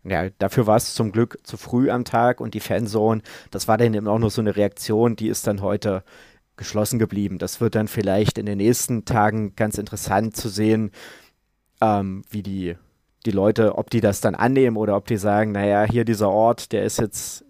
[0.04, 3.78] Ja, dafür war es zum Glück zu früh am Tag und die Fanzone, das war
[3.78, 6.04] dann eben auch nur so eine Reaktion, die ist dann heute
[6.56, 7.40] geschlossen geblieben.
[7.40, 10.92] Das wird dann vielleicht in den nächsten Tagen ganz interessant zu sehen,
[11.82, 12.76] ähm, wie die,
[13.26, 16.72] die Leute, ob die das dann annehmen oder ob die sagen, naja, hier dieser Ort,
[16.72, 17.44] der ist jetzt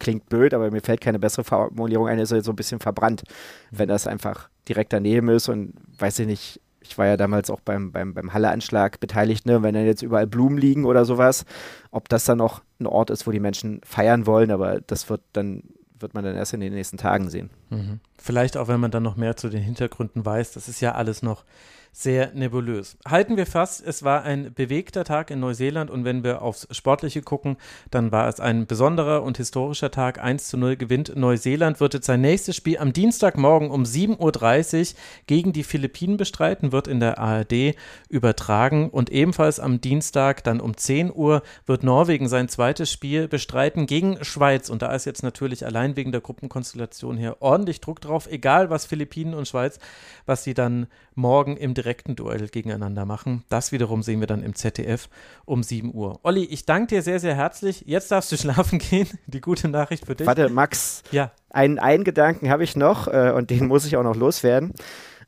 [0.00, 3.22] klingt blöd, aber mir fällt keine bessere Formulierung ein, ist so ein bisschen verbrannt,
[3.70, 7.60] wenn das einfach direkt daneben ist und weiß ich nicht, ich war ja damals auch
[7.60, 9.62] beim, beim, beim Halle-Anschlag beteiligt, ne?
[9.62, 11.44] wenn dann jetzt überall Blumen liegen oder sowas,
[11.92, 15.20] ob das dann noch ein Ort ist, wo die Menschen feiern wollen, aber das wird
[15.34, 15.62] dann
[16.00, 17.50] wird man dann erst in den nächsten Tagen sehen.
[17.68, 18.00] Mhm.
[18.16, 20.52] Vielleicht auch, wenn man dann noch mehr zu den Hintergründen weiß.
[20.52, 21.44] Das ist ja alles noch
[21.92, 22.96] sehr nebulös.
[23.06, 27.22] Halten wir fast, es war ein bewegter Tag in Neuseeland und wenn wir aufs Sportliche
[27.22, 27.56] gucken,
[27.90, 30.22] dann war es ein besonderer und historischer Tag.
[30.22, 34.98] 1 zu 0 gewinnt Neuseeland, wird jetzt sein nächstes Spiel am Dienstagmorgen um 7.30 Uhr
[35.26, 37.74] gegen die Philippinen bestreiten, wird in der ARD
[38.08, 43.86] übertragen und ebenfalls am Dienstag dann um 10 Uhr wird Norwegen sein zweites Spiel bestreiten
[43.86, 48.28] gegen Schweiz und da ist jetzt natürlich allein wegen der Gruppenkonstellation hier ordentlich Druck drauf,
[48.30, 49.78] egal was Philippinen und Schweiz,
[50.26, 53.44] was sie dann morgen im direkten Duell gegeneinander machen.
[53.48, 55.08] Das wiederum sehen wir dann im ZDF
[55.46, 56.20] um 7 Uhr.
[56.22, 57.84] Olli, ich danke dir sehr, sehr herzlich.
[57.86, 59.08] Jetzt darfst du schlafen gehen.
[59.26, 60.26] Die gute Nachricht für dich.
[60.26, 61.02] Warte, Max.
[61.10, 61.32] Ja.
[61.48, 64.72] Einen, einen Gedanken habe ich noch äh, und den muss ich auch noch loswerden.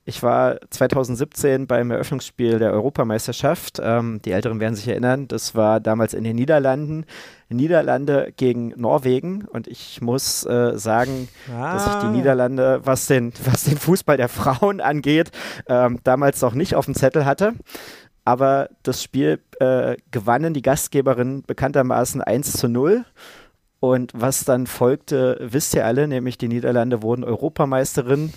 [0.04, 3.80] Ich war 2017 beim Eröffnungsspiel der Europameisterschaft.
[3.80, 7.06] Ähm, die Älteren werden sich erinnern, das war damals in den Niederlanden.
[7.48, 11.74] Niederlande gegen Norwegen und ich muss äh, sagen, ah.
[11.74, 15.30] dass ich die Niederlande, was den, was den Fußball der Frauen angeht,
[15.68, 17.52] ähm, damals noch nicht auf dem Zettel hatte.
[18.24, 23.04] Aber das Spiel äh, gewannen die Gastgeberinnen bekanntermaßen 1 zu 0.
[23.80, 28.32] Und was dann folgte, wisst ihr alle, nämlich die Niederlande wurden Europameisterin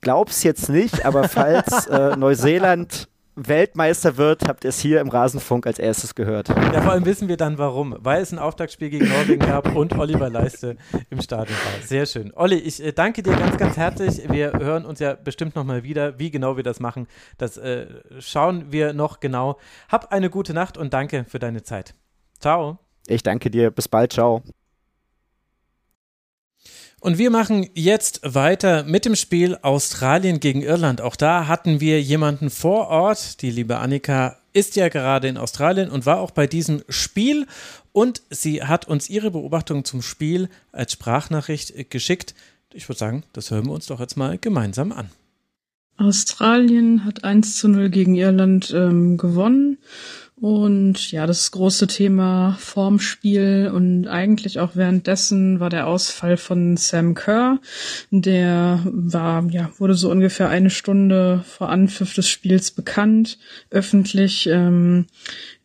[0.00, 5.08] glaube es jetzt nicht, aber falls äh, Neuseeland Weltmeister wird, habt ihr es hier im
[5.08, 6.48] Rasenfunk als erstes gehört.
[6.48, 7.96] Ja, vor allem wissen wir dann warum.
[7.98, 10.76] Weil es ein Auftaktspiel gegen Norwegen gab und Oliver Leiste
[11.10, 11.86] im Stadion war.
[11.86, 12.32] Sehr schön.
[12.34, 14.28] Olli, ich äh, danke dir ganz, ganz herzlich.
[14.30, 16.18] Wir hören uns ja bestimmt nochmal wieder.
[16.18, 17.06] Wie genau wir das machen,
[17.38, 17.86] das äh,
[18.18, 19.58] schauen wir noch genau.
[19.88, 21.94] Hab eine gute Nacht und danke für deine Zeit.
[22.40, 22.78] Ciao.
[23.06, 23.70] Ich danke dir.
[23.70, 24.12] Bis bald.
[24.12, 24.42] Ciao.
[27.00, 31.00] Und wir machen jetzt weiter mit dem Spiel Australien gegen Irland.
[31.00, 33.40] Auch da hatten wir jemanden vor Ort.
[33.40, 37.46] Die liebe Annika ist ja gerade in Australien und war auch bei diesem Spiel.
[37.92, 42.34] Und sie hat uns ihre Beobachtung zum Spiel als Sprachnachricht geschickt.
[42.74, 45.08] Ich würde sagen, das hören wir uns doch jetzt mal gemeinsam an.
[45.96, 49.78] Australien hat 1 zu 0 gegen Irland ähm, gewonnen
[50.40, 57.14] und ja, das große Thema Formspiel und eigentlich auch währenddessen war der Ausfall von Sam
[57.14, 57.58] Kerr.
[58.10, 63.38] Der war, ja, wurde so ungefähr eine Stunde vor Anpfiff des Spiels bekannt,
[63.70, 64.46] öffentlich.
[64.46, 65.06] Ähm,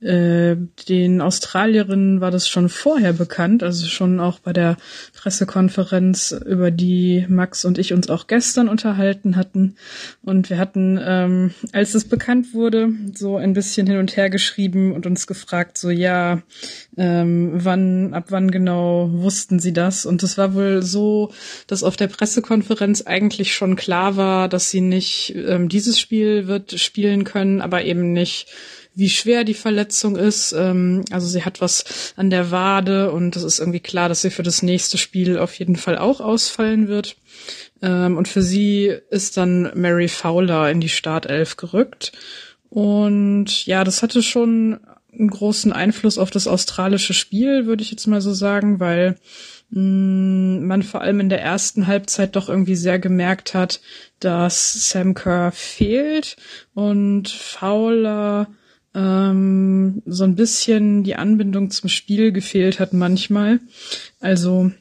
[0.05, 0.55] äh,
[0.87, 4.77] den Australierinnen war das schon vorher bekannt, also schon auch bei der
[5.15, 9.75] Pressekonferenz, über die Max und ich uns auch gestern unterhalten hatten.
[10.21, 14.91] Und wir hatten, ähm, als es bekannt wurde, so ein bisschen hin und her geschrieben
[14.91, 16.43] und uns gefragt, so ja,
[16.97, 20.05] ähm, wann, ab wann genau wussten sie das?
[20.05, 21.31] Und es war wohl so,
[21.65, 26.79] dass auf der Pressekonferenz eigentlich schon klar war, dass sie nicht ähm, dieses Spiel wird
[26.79, 28.47] spielen können, aber eben nicht
[28.95, 30.53] wie schwer die Verletzung ist.
[30.53, 34.29] Ähm, also sie hat was an der Wade und es ist irgendwie klar, dass sie
[34.29, 37.17] für das nächste Spiel auf jeden Fall auch ausfallen wird.
[37.81, 42.13] Ähm, und für sie ist dann Mary Fowler in die Startelf gerückt.
[42.69, 44.79] Und ja, das hatte schon
[45.17, 49.17] einen großen Einfluss auf das australische Spiel, würde ich jetzt mal so sagen, weil
[49.69, 53.81] mm, man vor allem in der ersten Halbzeit doch irgendwie sehr gemerkt hat,
[54.19, 56.35] dass Sam Kerr fehlt
[56.73, 58.47] und Fowler
[58.95, 63.59] ähm, so ein bisschen die Anbindung zum Spiel gefehlt hat manchmal.
[64.19, 64.71] Also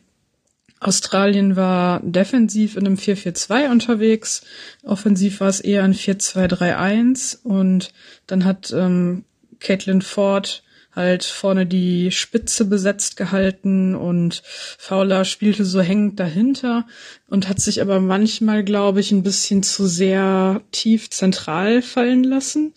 [0.80, 4.42] Australien war defensiv in einem 4-4-2 unterwegs,
[4.82, 7.92] offensiv war es eher ein 4-2-3-1 und
[8.26, 9.24] dann hat ähm,
[9.60, 10.62] Caitlin Ford
[10.94, 16.86] halt vorne die Spitze besetzt gehalten und Fowler spielte so hängend dahinter
[17.28, 22.74] und hat sich aber manchmal, glaube ich, ein bisschen zu sehr tief zentral fallen lassen.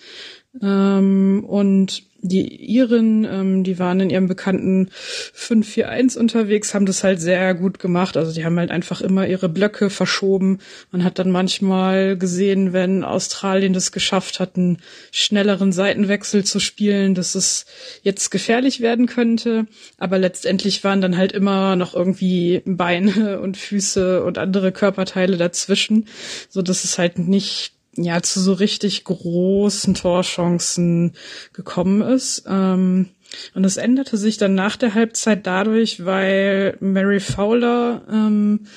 [0.62, 4.90] Ähm, und die Iren, ähm, die waren in ihrem bekannten
[5.36, 8.18] 5-4-1 unterwegs, haben das halt sehr gut gemacht.
[8.18, 10.60] Also die haben halt einfach immer ihre Blöcke verschoben.
[10.92, 14.80] Man hat dann manchmal gesehen, wenn Australien das geschafft hat, einen
[15.12, 17.66] schnelleren Seitenwechsel zu spielen, dass es
[18.02, 19.68] jetzt gefährlich werden könnte.
[19.98, 26.08] Aber letztendlich waren dann halt immer noch irgendwie Beine und Füße und andere Körperteile dazwischen,
[26.50, 31.14] so dass es halt nicht ja zu so richtig großen Torchancen
[31.54, 32.44] gekommen ist.
[32.48, 33.10] Ähm,
[33.54, 38.68] und es änderte sich dann nach der Halbzeit dadurch, weil Mary Fowler ähm,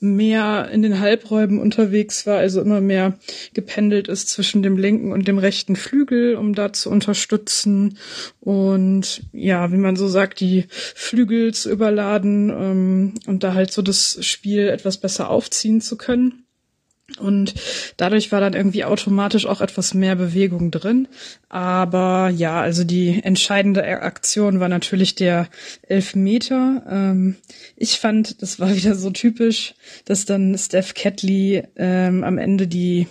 [0.00, 3.18] mehr in den Halbräumen unterwegs war, also immer mehr
[3.52, 7.98] gependelt ist zwischen dem linken und dem rechten Flügel, um da zu unterstützen
[8.40, 13.82] und ja, wie man so sagt, die Flügel zu überladen ähm, und da halt so
[13.82, 16.46] das Spiel etwas besser aufziehen zu können.
[17.18, 17.54] Und
[17.96, 21.08] dadurch war dann irgendwie automatisch auch etwas mehr Bewegung drin.
[21.48, 25.48] Aber ja, also die entscheidende Aktion war natürlich der
[25.82, 26.84] Elfmeter.
[26.88, 27.36] Ähm,
[27.76, 33.06] ich fand, das war wieder so typisch, dass dann Steph Catley ähm, am Ende die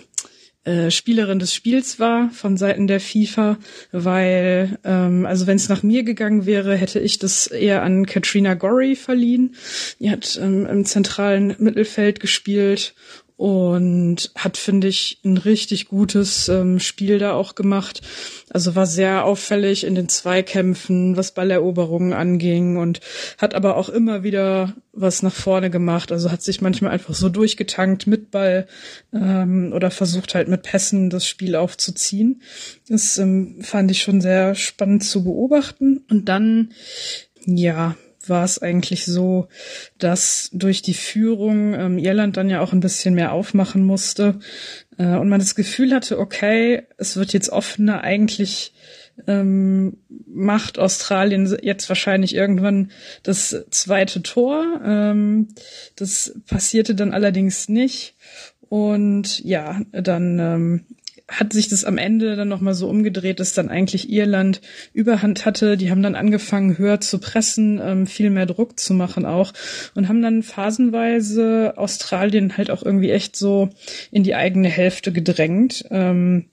[0.64, 3.58] äh, Spielerin des Spiels war von Seiten der FIFA,
[3.92, 8.52] weil ähm, also wenn es nach mir gegangen wäre, hätte ich das eher an Katrina
[8.52, 9.54] Gorry verliehen.
[10.00, 12.94] Die hat ähm, im zentralen Mittelfeld gespielt
[13.40, 18.02] und hat, finde ich, ein richtig gutes ähm, Spiel da auch gemacht.
[18.50, 23.00] Also war sehr auffällig in den Zweikämpfen, was Balleroberungen anging und
[23.38, 26.12] hat aber auch immer wieder was nach vorne gemacht.
[26.12, 28.66] Also hat sich manchmal einfach so durchgetankt mit Ball
[29.14, 32.42] ähm, oder versucht halt mit Pässen das Spiel aufzuziehen.
[32.90, 36.04] Das ähm, fand ich schon sehr spannend zu beobachten.
[36.10, 36.72] Und dann,
[37.46, 37.96] ja,
[38.26, 39.48] war es eigentlich so,
[39.98, 44.38] dass durch die Führung ähm, Irland dann ja auch ein bisschen mehr aufmachen musste
[44.98, 48.74] äh, und man das Gefühl hatte, okay, es wird jetzt offener, eigentlich
[49.26, 52.90] ähm, macht Australien jetzt wahrscheinlich irgendwann
[53.22, 54.80] das zweite Tor.
[54.84, 55.48] Ähm,
[55.96, 58.14] das passierte dann allerdings nicht.
[58.68, 60.84] Und ja, dann ähm,
[61.30, 64.60] hat sich das am Ende dann nochmal so umgedreht, dass dann eigentlich Irland
[64.92, 65.76] Überhand hatte.
[65.76, 69.52] Die haben dann angefangen, höher zu pressen, ähm, viel mehr Druck zu machen auch
[69.94, 73.70] und haben dann phasenweise Australien halt auch irgendwie echt so
[74.10, 75.84] in die eigene Hälfte gedrängt.
[75.90, 76.46] Ähm,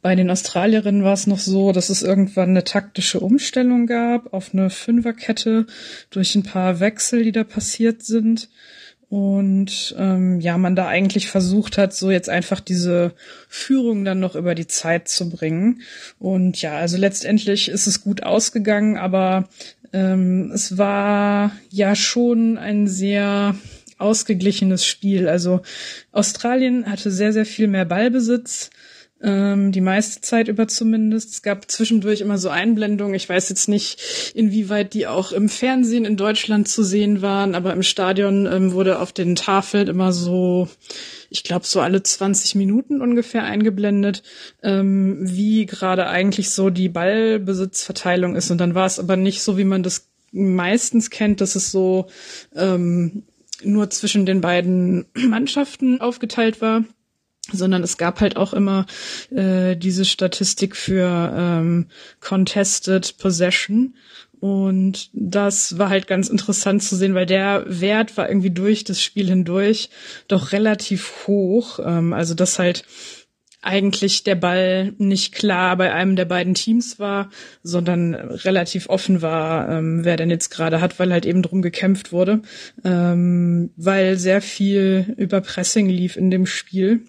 [0.00, 4.54] bei den Australierinnen war es noch so, dass es irgendwann eine taktische Umstellung gab auf
[4.54, 5.66] eine Fünferkette
[6.10, 8.48] durch ein paar Wechsel, die da passiert sind.
[9.10, 13.14] Und ähm, ja, man da eigentlich versucht hat, so jetzt einfach diese
[13.48, 15.80] Führung dann noch über die Zeit zu bringen.
[16.18, 19.48] Und ja, also letztendlich ist es gut ausgegangen, aber
[19.94, 23.54] ähm, es war ja schon ein sehr
[23.96, 25.28] ausgeglichenes Spiel.
[25.28, 25.62] Also
[26.12, 28.70] Australien hatte sehr, sehr viel mehr Ballbesitz,
[29.20, 31.32] ähm, die meiste Zeit über zumindest.
[31.32, 33.14] Es gab zwischendurch immer so Einblendungen.
[33.14, 37.72] Ich weiß jetzt nicht, inwieweit die auch im Fernsehen in Deutschland zu sehen waren, aber
[37.72, 40.68] im Stadion ähm, wurde auf den Tafeln immer so,
[41.30, 44.22] ich glaube, so alle 20 Minuten ungefähr eingeblendet,
[44.62, 48.50] ähm, wie gerade eigentlich so die Ballbesitzverteilung ist.
[48.50, 52.06] Und dann war es aber nicht so, wie man das meistens kennt, dass es so
[52.54, 53.24] ähm,
[53.64, 56.84] nur zwischen den beiden Mannschaften aufgeteilt war
[57.52, 58.86] sondern es gab halt auch immer
[59.30, 61.86] äh, diese Statistik für ähm,
[62.20, 63.94] Contested Possession.
[64.40, 69.02] Und das war halt ganz interessant zu sehen, weil der Wert war irgendwie durch das
[69.02, 69.90] Spiel hindurch
[70.28, 71.80] doch relativ hoch.
[71.84, 72.84] Ähm, also dass halt
[73.60, 77.30] eigentlich der Ball nicht klar bei einem der beiden Teams war,
[77.62, 82.12] sondern relativ offen war, ähm, wer denn jetzt gerade hat, weil halt eben drum gekämpft
[82.12, 82.42] wurde,
[82.84, 87.02] ähm, weil sehr viel über Pressing lief in dem Spiel.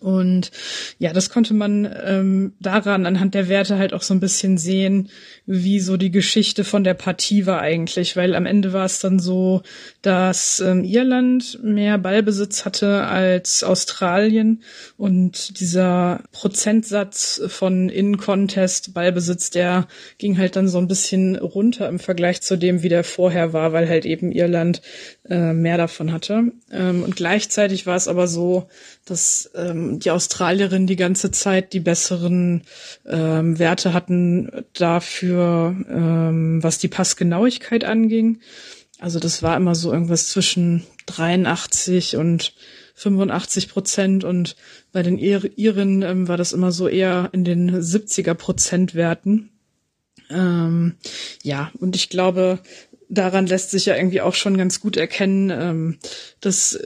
[0.00, 0.50] Und
[0.98, 5.08] ja, das konnte man ähm, daran anhand der Werte halt auch so ein bisschen sehen,
[5.46, 9.18] wie so die Geschichte von der Partie war eigentlich, weil am Ende war es dann
[9.18, 9.62] so,
[10.02, 14.62] dass ähm, Irland mehr Ballbesitz hatte als Australien
[14.98, 19.88] und dieser Prozentsatz von In-Contest Ballbesitz, der
[20.18, 23.72] ging halt dann so ein bisschen runter im Vergleich zu dem, wie der vorher war,
[23.72, 24.82] weil halt eben Irland
[25.28, 26.52] äh, mehr davon hatte.
[26.70, 28.68] Ähm, und gleichzeitig war es aber so,
[29.06, 32.64] dass ähm, die Australierinnen die ganze Zeit die besseren
[33.06, 38.40] ähm, Werte hatten dafür, ähm, was die Passgenauigkeit anging.
[38.98, 42.52] Also das war immer so irgendwas zwischen 83 und
[42.94, 44.56] 85 Prozent und
[44.90, 49.50] bei den Iren ähm, war das immer so eher in den 70er Prozent Werten.
[50.30, 50.96] Ähm,
[51.42, 52.58] ja, und ich glaube,
[53.08, 55.98] daran lässt sich ja irgendwie auch schon ganz gut erkennen, ähm,
[56.40, 56.78] dass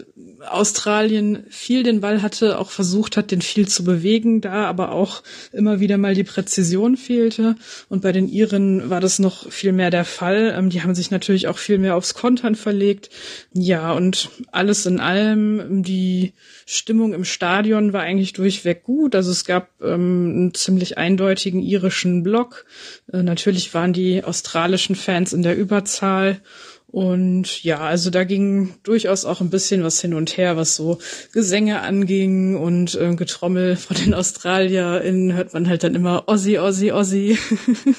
[0.49, 5.23] Australien viel den Ball hatte, auch versucht hat, den viel zu bewegen, da aber auch
[5.53, 7.57] immer wieder mal die Präzision fehlte.
[7.89, 10.55] Und bei den Iren war das noch viel mehr der Fall.
[10.57, 13.11] Ähm, die haben sich natürlich auch viel mehr aufs Kontern verlegt.
[13.53, 16.33] Ja, und alles in allem, die
[16.73, 19.17] Stimmung im Stadion war eigentlich durchweg gut.
[19.17, 22.65] Also es gab ähm, einen ziemlich eindeutigen irischen Block.
[23.13, 26.41] Äh, natürlich waren die australischen Fans in der Überzahl.
[26.87, 30.99] Und ja, also da ging durchaus auch ein bisschen was hin und her, was so
[31.33, 36.93] Gesänge anging und äh, Getrommel von den AustralierInnen hört man halt dann immer Ossi, Ossi,
[36.93, 37.37] Ossi,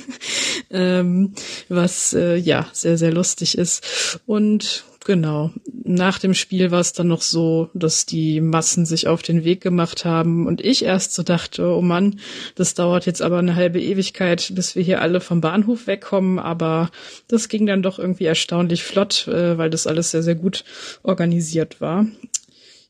[0.71, 1.33] ähm,
[1.67, 4.21] was äh, ja sehr, sehr lustig ist.
[4.25, 5.51] Und Genau.
[5.83, 9.59] Nach dem Spiel war es dann noch so, dass die Massen sich auf den Weg
[9.61, 12.19] gemacht haben und ich erst so dachte, oh Mann,
[12.53, 16.37] das dauert jetzt aber eine halbe Ewigkeit, bis wir hier alle vom Bahnhof wegkommen.
[16.37, 16.91] Aber
[17.27, 20.63] das ging dann doch irgendwie erstaunlich flott, äh, weil das alles sehr, sehr gut
[21.01, 22.05] organisiert war.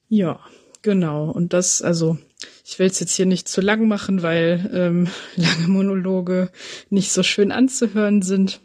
[0.09, 0.41] Ja,
[0.81, 1.31] genau.
[1.31, 2.17] Und das, also
[2.65, 5.07] ich will es jetzt hier nicht zu lang machen, weil ähm,
[5.37, 6.51] lange Monologe
[6.89, 8.59] nicht so schön anzuhören sind.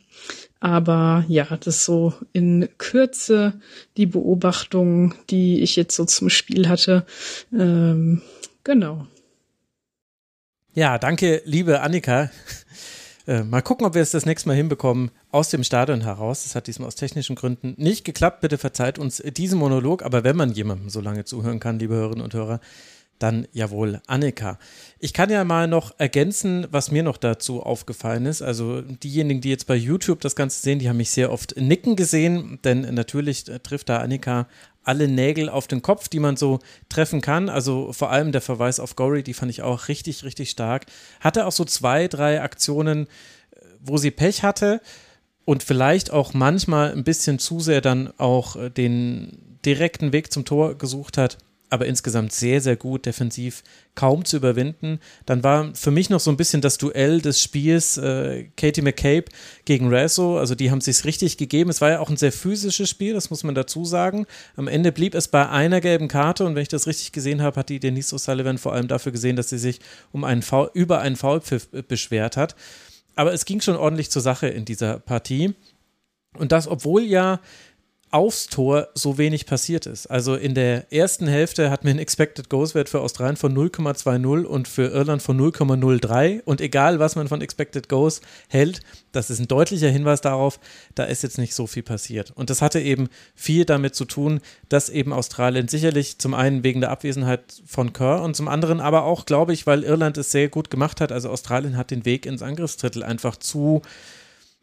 [0.61, 3.61] Aber ja, das so in Kürze
[3.97, 7.05] die Beobachtung, die ich jetzt so zum Spiel hatte.
[7.53, 8.23] Ähm,
[8.65, 9.07] genau.
[10.75, 12.31] Ja, danke, liebe Annika.
[13.29, 16.45] Äh, mal gucken, ob wir es das nächste Mal hinbekommen aus dem Stadion heraus.
[16.45, 18.41] Das hat diesmal aus technischen Gründen nicht geklappt.
[18.41, 20.05] Bitte verzeiht uns diesen Monolog.
[20.05, 22.61] Aber wenn man jemandem so lange zuhören kann, liebe Hörerinnen und Hörer,
[23.19, 24.59] dann jawohl Annika.
[24.99, 28.43] Ich kann ja mal noch ergänzen, was mir noch dazu aufgefallen ist.
[28.43, 31.97] Also diejenigen, die jetzt bei YouTube das Ganze sehen, die haben mich sehr oft nicken
[31.97, 34.47] gesehen, denn natürlich trifft da Annika
[34.83, 37.49] alle Nägel auf den Kopf, die man so treffen kann.
[37.49, 40.87] Also vor allem der Verweis auf Gory, die fand ich auch richtig, richtig stark.
[41.21, 43.09] Hatte auch so zwei, drei Aktionen,
[43.81, 44.81] wo sie Pech hatte
[45.45, 50.79] und vielleicht auch manchmal ein bisschen zu sehr dann auch den direkten Weg zum Tor
[50.79, 51.39] gesucht hat
[51.69, 53.63] aber insgesamt sehr, sehr gut defensiv,
[53.95, 55.01] kaum zu überwinden.
[55.25, 59.25] Dann war für mich noch so ein bisschen das Duell des Spiels äh, Katie McCabe
[59.65, 60.39] gegen Razzo.
[60.39, 61.71] Also die haben sich richtig gegeben.
[61.71, 64.27] Es war ja auch ein sehr physisches Spiel, das muss man dazu sagen.
[64.55, 67.59] Am Ende blieb es bei einer gelben Karte und wenn ich das richtig gesehen habe,
[67.59, 69.81] hat die Denise O'Sullivan vor allem dafür gesehen, dass sie sich
[70.13, 72.55] um einen Foul, über einen Foulpfiff beschwert hat.
[73.17, 75.55] Aber es ging schon ordentlich zur Sache in dieser Partie.
[76.37, 77.41] Und das, obwohl ja
[78.11, 80.07] aufs Tor so wenig passiert ist.
[80.07, 84.45] Also in der ersten Hälfte hatten wir einen Expected Goals Wert für Australien von 0,20
[84.45, 88.81] und für Irland von 0,03 und egal was man von Expected Goals hält,
[89.11, 90.61] das ist ein deutlicher Hinweis darauf,
[90.95, 92.31] da ist jetzt nicht so viel passiert.
[92.31, 96.81] Und das hatte eben viel damit zu tun, dass eben Australien sicherlich zum einen wegen
[96.81, 100.49] der Abwesenheit von Kerr und zum anderen aber auch, glaube ich, weil Irland es sehr
[100.49, 101.11] gut gemacht hat.
[101.11, 103.83] Also Australien hat den Weg ins Angriffsdrittel einfach zu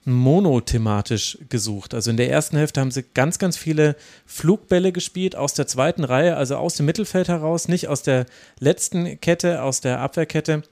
[0.06, 1.93] monothematisch gesucht.
[1.93, 3.95] Also in der ersten Hälfte haben sie ganz, ganz viele
[4.26, 8.26] Flugbälle gespielt aus der zweiten Reihe, also aus dem Mittelfeld heraus, nicht aus der
[8.60, 10.64] letzten Kette, aus der Abwehrkette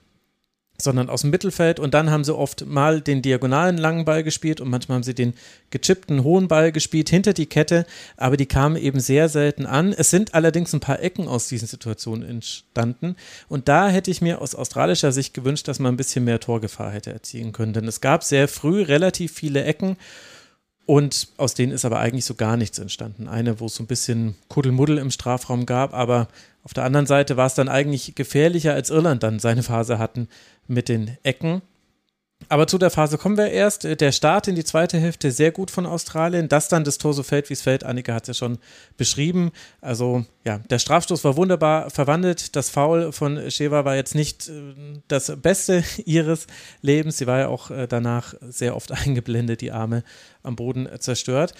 [0.82, 4.60] sondern aus dem Mittelfeld und dann haben sie oft mal den diagonalen langen Ball gespielt
[4.60, 5.34] und manchmal haben sie den
[5.70, 9.92] gechippten hohen Ball gespielt hinter die Kette, aber die kamen eben sehr selten an.
[9.92, 13.16] Es sind allerdings ein paar Ecken aus diesen Situationen entstanden
[13.48, 16.90] und da hätte ich mir aus australischer Sicht gewünscht, dass man ein bisschen mehr Torgefahr
[16.90, 19.96] hätte erzielen können, denn es gab sehr früh relativ viele Ecken
[20.84, 23.28] und aus denen ist aber eigentlich so gar nichts entstanden.
[23.28, 26.28] Eine, wo es so ein bisschen Kuddelmuddel im Strafraum gab, aber
[26.64, 30.28] auf der anderen Seite war es dann eigentlich gefährlicher, als Irland dann seine Phase hatten
[30.66, 31.62] mit den Ecken.
[32.48, 33.84] Aber zu der Phase kommen wir erst.
[33.84, 36.48] Der Start in die zweite Hälfte sehr gut von Australien.
[36.48, 38.58] Dass dann das Tor so fällt, wie es fällt, Annika hat es ja schon
[38.96, 39.52] beschrieben.
[39.80, 42.56] Also ja, der Strafstoß war wunderbar verwandelt.
[42.56, 44.74] Das Foul von Sheva war jetzt nicht äh,
[45.08, 46.46] das Beste ihres
[46.80, 47.18] Lebens.
[47.18, 50.02] Sie war ja auch äh, danach sehr oft eingeblendet, die Arme
[50.42, 51.54] am Boden zerstört.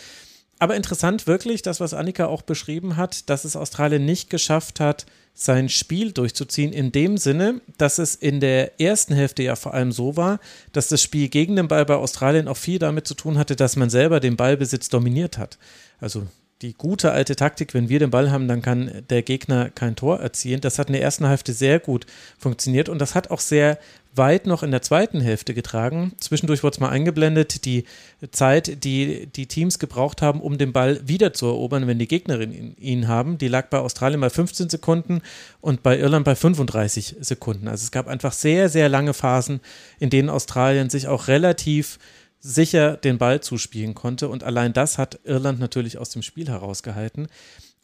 [0.62, 5.06] Aber interessant wirklich, das, was Annika auch beschrieben hat, dass es Australien nicht geschafft hat,
[5.34, 9.90] sein Spiel durchzuziehen, in dem Sinne, dass es in der ersten Hälfte ja vor allem
[9.90, 10.38] so war,
[10.70, 13.74] dass das Spiel gegen den Ball bei Australien auch viel damit zu tun hatte, dass
[13.74, 15.58] man selber den Ballbesitz dominiert hat.
[15.98, 16.28] Also
[16.62, 20.20] die gute alte Taktik, wenn wir den Ball haben, dann kann der Gegner kein Tor
[20.20, 20.60] erzielen.
[20.60, 22.06] Das hat in der ersten Hälfte sehr gut
[22.38, 23.78] funktioniert und das hat auch sehr
[24.14, 26.12] weit noch in der zweiten Hälfte getragen.
[26.20, 27.84] Zwischendurch wurde es mal eingeblendet, die
[28.30, 32.76] Zeit, die die Teams gebraucht haben, um den Ball wieder zu erobern, wenn die Gegnerin
[32.78, 35.22] ihn haben, die lag bei Australien bei 15 Sekunden
[35.60, 37.68] und bei Irland bei 35 Sekunden.
[37.68, 39.60] Also es gab einfach sehr, sehr lange Phasen,
[39.98, 41.98] in denen Australien sich auch relativ
[42.42, 44.28] sicher den Ball zuspielen konnte.
[44.28, 47.28] Und allein das hat Irland natürlich aus dem Spiel herausgehalten.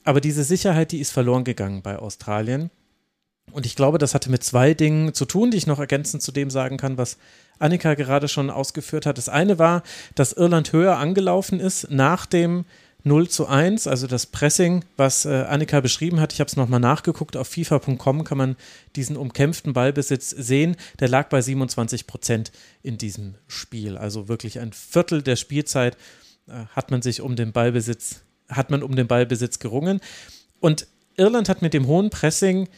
[0.04, 2.70] Aber diese Sicherheit, die ist verloren gegangen bei Australien.
[3.52, 6.32] Und ich glaube, das hatte mit zwei Dingen zu tun, die ich noch ergänzend zu
[6.32, 7.16] dem sagen kann, was
[7.58, 9.16] Annika gerade schon ausgeführt hat.
[9.16, 9.82] Das eine war,
[10.14, 12.66] dass Irland höher angelaufen ist nach dem
[13.04, 16.32] 0 zu 1, also das Pressing, was äh, Annika beschrieben hat.
[16.32, 17.36] Ich habe es nochmal nachgeguckt.
[17.36, 18.56] Auf FIFA.com kann man
[18.96, 20.76] diesen umkämpften Ballbesitz sehen.
[20.98, 22.50] Der lag bei 27 Prozent
[22.82, 23.96] in diesem Spiel.
[23.96, 25.96] Also wirklich ein Viertel der Spielzeit
[26.48, 30.00] äh, hat man sich um den Ballbesitz, hat man um den Ballbesitz gerungen.
[30.60, 32.68] Und Irland hat mit dem hohen Pressing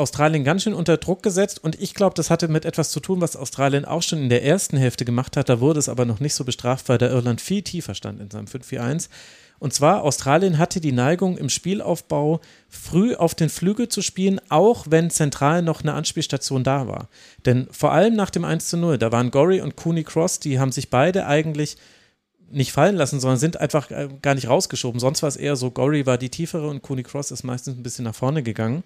[0.00, 3.20] Australien ganz schön unter Druck gesetzt und ich glaube, das hatte mit etwas zu tun,
[3.20, 5.48] was Australien auch schon in der ersten Hälfte gemacht hat.
[5.48, 8.30] Da wurde es aber noch nicht so bestraft, weil der Irland viel tiefer stand in
[8.30, 9.10] seinem 5-4-1.
[9.60, 14.86] Und zwar, Australien hatte die Neigung, im Spielaufbau früh auf den Flügel zu spielen, auch
[14.88, 17.08] wenn zentral noch eine Anspielstation da war.
[17.44, 20.58] Denn vor allem nach dem 1 zu 0, da waren Gorry und Cooney Cross, die
[20.58, 21.76] haben sich beide eigentlich
[22.50, 24.98] nicht fallen lassen, sondern sind einfach äh, gar nicht rausgeschoben.
[24.98, 27.82] Sonst war es eher so, Gorry war die tiefere und Cooney Cross ist meistens ein
[27.82, 28.82] bisschen nach vorne gegangen.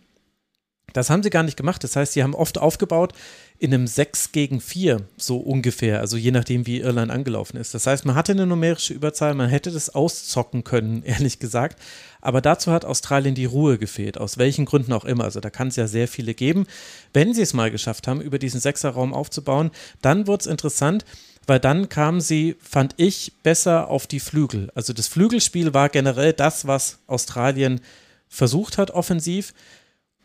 [0.92, 1.82] Das haben sie gar nicht gemacht.
[1.82, 3.14] Das heißt, sie haben oft aufgebaut
[3.58, 6.00] in einem 6 gegen 4, so ungefähr.
[6.00, 7.74] Also je nachdem, wie Irland angelaufen ist.
[7.74, 11.80] Das heißt, man hatte eine numerische Überzahl, man hätte das auszocken können, ehrlich gesagt.
[12.20, 15.24] Aber dazu hat Australien die Ruhe gefehlt, aus welchen Gründen auch immer.
[15.24, 16.66] Also da kann es ja sehr viele geben.
[17.12, 19.70] Wenn sie es mal geschafft haben, über diesen Sechserraum aufzubauen,
[20.00, 21.04] dann wird es interessant
[21.46, 24.70] weil dann kamen sie, fand ich, besser auf die Flügel.
[24.74, 27.80] Also das Flügelspiel war generell das, was Australien
[28.28, 29.52] versucht hat offensiv.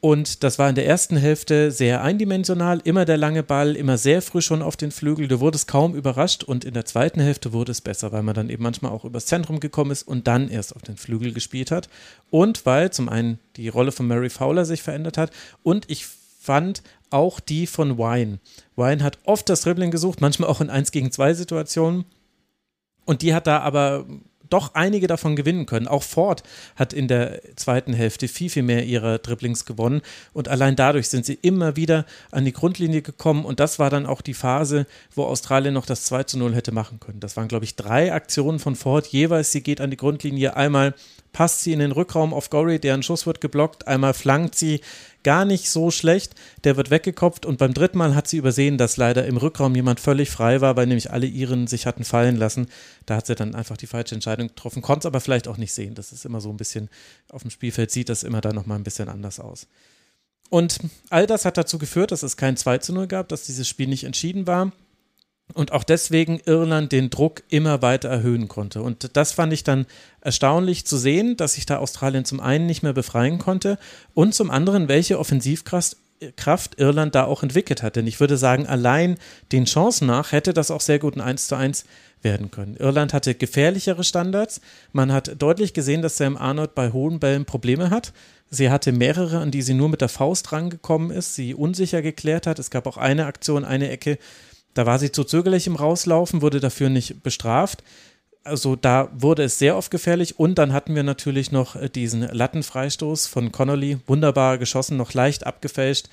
[0.01, 4.21] Und das war in der ersten Hälfte sehr eindimensional, immer der lange Ball, immer sehr
[4.21, 5.27] früh schon auf den Flügel.
[5.27, 8.49] Du wurdest kaum überrascht und in der zweiten Hälfte wurde es besser, weil man dann
[8.49, 11.89] eben manchmal auch übers Zentrum gekommen ist und dann erst auf den Flügel gespielt hat.
[12.29, 15.31] Und weil zum einen die Rolle von Mary Fowler sich verändert hat
[15.63, 16.05] und ich
[16.39, 18.39] fand auch die von Wine.
[18.77, 22.05] Wine hat oft das Dribbling gesucht, manchmal auch in 1 gegen 2 Situationen.
[23.03, 24.05] Und die hat da aber
[24.49, 25.87] doch einige davon gewinnen können.
[25.87, 26.43] Auch Ford
[26.75, 30.01] hat in der zweiten Hälfte viel, viel mehr ihrer Dribblings gewonnen
[30.33, 34.05] und allein dadurch sind sie immer wieder an die Grundlinie gekommen und das war dann
[34.05, 37.19] auch die Phase, wo Australien noch das 2 zu 0 hätte machen können.
[37.19, 39.51] Das waren, glaube ich, drei Aktionen von Ford jeweils.
[39.51, 40.93] Sie geht an die Grundlinie, einmal
[41.31, 44.81] passt sie in den Rückraum auf Gorey, deren Schuss wird geblockt, einmal flankt sie
[45.23, 46.35] gar nicht so schlecht.
[46.63, 49.99] Der wird weggekopft und beim dritten Mal hat sie übersehen, dass leider im Rückraum jemand
[49.99, 52.67] völlig frei war, weil nämlich alle ihren sich hatten fallen lassen.
[53.05, 55.73] Da hat sie dann einfach die falsche Entscheidung getroffen, konnte es aber vielleicht auch nicht
[55.73, 55.95] sehen.
[55.95, 56.89] Das ist immer so ein bisschen,
[57.29, 59.67] auf dem Spielfeld sieht das immer dann nochmal ein bisschen anders aus.
[60.49, 63.67] Und all das hat dazu geführt, dass es kein 2 zu 0 gab, dass dieses
[63.67, 64.71] Spiel nicht entschieden war
[65.53, 68.81] und auch deswegen Irland den Druck immer weiter erhöhen konnte.
[68.81, 69.85] Und das fand ich dann
[70.21, 73.77] erstaunlich zu sehen, dass sich da Australien zum einen nicht mehr befreien konnte
[74.13, 75.97] und zum anderen, welche Offensivkraft
[76.35, 77.95] Kraft Irland da auch entwickelt hat.
[77.95, 79.17] Denn ich würde sagen, allein
[79.51, 81.85] den Chancen nach hätte das auch sehr gut ein 1 zu 1
[82.21, 82.75] werden können.
[82.75, 84.59] Irland hatte gefährlichere Standards.
[84.91, 88.11] Man hat deutlich gesehen, dass Sam Arnold bei hohen Bällen Probleme hat.
[88.49, 92.47] Sie hatte mehrere, an die sie nur mit der Faust rangekommen ist, sie unsicher geklärt
[92.47, 92.59] hat.
[92.59, 94.17] Es gab auch eine Aktion, eine Ecke,
[94.79, 97.83] Da war sie zu zögerlich im Rauslaufen, wurde dafür nicht bestraft.
[98.45, 100.39] Also da wurde es sehr oft gefährlich.
[100.39, 103.97] Und dann hatten wir natürlich noch äh, diesen Lattenfreistoß von Connolly.
[104.07, 106.07] Wunderbar geschossen, noch leicht abgefälscht.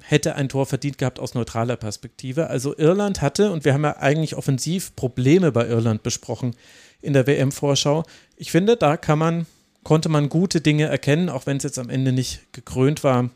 [0.00, 2.46] Hätte ein Tor verdient gehabt aus neutraler Perspektive.
[2.46, 6.56] Also Irland hatte, und wir haben ja eigentlich offensiv Probleme bei Irland besprochen
[7.02, 8.04] in der WM-Vorschau.
[8.38, 9.44] Ich finde, da kann man,
[9.82, 13.28] konnte man gute Dinge erkennen, auch wenn es jetzt am Ende nicht gekrönt war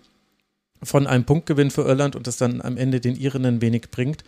[0.83, 4.25] von einem Punktgewinn für Irland und das dann am Ende den Irinnen wenig bringt.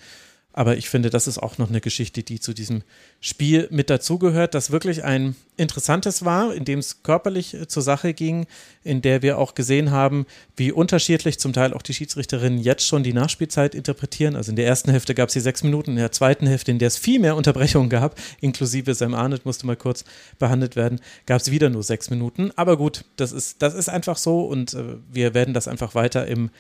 [0.53, 2.83] Aber ich finde, das ist auch noch eine Geschichte, die zu diesem
[3.21, 8.15] Spiel mit dazugehört, das wirklich ein interessantes war, in dem es körperlich äh, zur Sache
[8.15, 8.47] ging,
[8.83, 10.27] in der wir auch gesehen haben,
[10.57, 14.35] wie unterschiedlich zum Teil auch die Schiedsrichterinnen jetzt schon die Nachspielzeit interpretieren.
[14.35, 16.79] Also in der ersten Hälfte gab es die sechs Minuten, in der zweiten Hälfte, in
[16.79, 20.05] der es viel mehr Unterbrechungen gab, inklusive Sam Arnett musste mal kurz
[20.39, 22.51] behandelt werden, gab es wieder nur sechs Minuten.
[22.57, 26.27] Aber gut, das ist, das ist einfach so und äh, wir werden das einfach weiter
[26.27, 26.51] im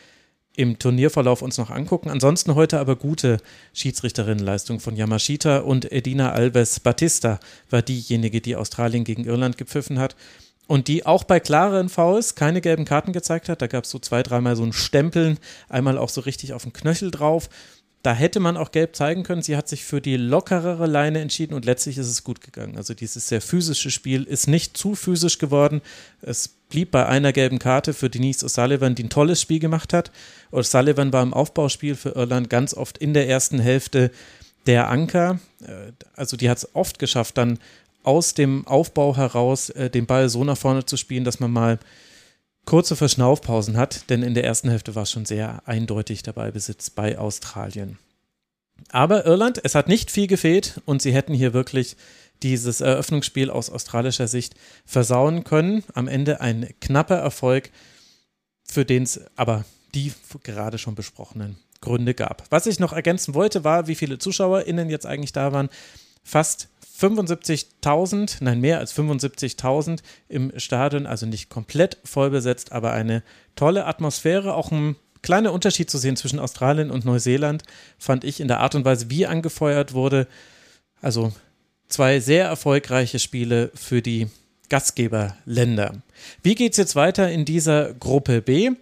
[0.57, 2.11] im Turnierverlauf uns noch angucken.
[2.11, 3.38] Ansonsten heute aber gute
[3.72, 7.40] Schiedsrichterinnenleistung von Yamashita und Edina Alves Batista
[7.70, 10.16] war diejenige, die Australien gegen Irland gepfiffen hat
[10.66, 13.62] und die auch bei klaren Fouls keine gelben Karten gezeigt hat.
[13.62, 15.38] Da gab es so zwei, dreimal so ein Stempeln,
[15.68, 17.48] einmal auch so richtig auf den Knöchel drauf.
[18.03, 19.42] Da hätte man auch gelb zeigen können.
[19.42, 22.76] Sie hat sich für die lockerere Leine entschieden und letztlich ist es gut gegangen.
[22.76, 25.82] Also dieses sehr physische Spiel ist nicht zu physisch geworden.
[26.22, 30.11] Es blieb bei einer gelben Karte für Denise O'Sullivan, die ein tolles Spiel gemacht hat.
[30.53, 34.11] O'Sullivan war im Aufbauspiel für Irland ganz oft in der ersten Hälfte
[34.66, 35.38] der Anker.
[35.62, 37.59] Äh, also die hat es oft geschafft, dann
[38.03, 41.78] aus dem Aufbau heraus äh, den Ball so nach vorne zu spielen, dass man mal
[42.64, 46.90] kurze Verschnaufpausen hat, denn in der ersten Hälfte war es schon sehr eindeutig der Ballbesitz
[46.90, 47.98] bei Australien.
[48.90, 51.96] Aber Irland, es hat nicht viel gefehlt und sie hätten hier wirklich
[52.42, 54.55] dieses Eröffnungsspiel aus australischer Sicht
[54.86, 55.84] versauen können.
[55.94, 57.70] Am Ende ein knapper Erfolg,
[58.64, 59.64] für den es aber
[59.95, 60.12] die
[60.43, 62.45] gerade schon besprochenen Gründe gab.
[62.51, 65.68] Was ich noch ergänzen wollte, war, wie viele ZuschauerInnen jetzt eigentlich da waren.
[66.22, 66.68] Fast
[67.01, 73.22] 75.000, nein, mehr als 75.000 im Stadion, also nicht komplett voll besetzt, aber eine
[73.57, 77.62] tolle Atmosphäre, auch ein kleiner Unterschied zu sehen zwischen Australien und Neuseeland,
[77.99, 80.26] fand ich in der Art und Weise, wie angefeuert wurde.
[81.01, 81.32] Also
[81.88, 84.28] zwei sehr erfolgreiche Spiele für die
[84.68, 86.03] Gastgeberländer.
[86.43, 88.72] Wie geht es jetzt weiter in dieser Gruppe B?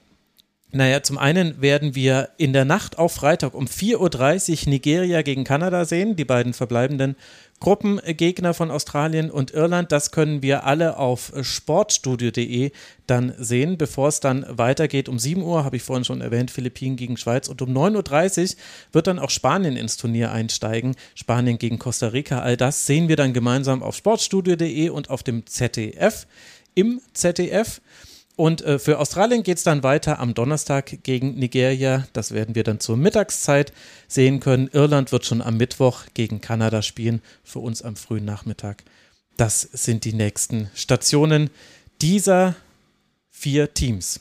[0.71, 5.45] Naja, zum einen werden wir in der Nacht auf Freitag um 4.30 Uhr Nigeria gegen
[5.45, 7.17] Kanada sehen, die beiden verbleibenden
[7.59, 9.93] Gruppengegner von Australien und Irland.
[9.93, 12.71] Das können wir alle auf sportstudio.de
[13.07, 15.09] dann sehen, bevor es dann weitergeht.
[15.09, 18.57] Um 7 Uhr, habe ich vorhin schon erwähnt, Philippinen gegen Schweiz und um 9.30 Uhr
[18.93, 20.97] wird dann auch Spanien ins Turnier einsteigen.
[21.15, 22.41] Spanien gegen Costa Rica.
[22.41, 26.27] All das sehen wir dann gemeinsam auf sportstudio.de und auf dem ZDF.
[26.75, 27.81] Im ZDF.
[28.39, 32.07] Und äh, für Australien geht es dann weiter am Donnerstag gegen Nigeria.
[32.13, 33.73] Das werden wir dann zur Mittagszeit
[34.07, 34.69] sehen können.
[34.73, 38.85] Irland wird schon am Mittwoch gegen Kanada spielen, für uns am frühen Nachmittag.
[39.37, 41.51] Das sind die nächsten Stationen
[42.01, 42.55] dieser
[43.29, 44.21] vier Teams.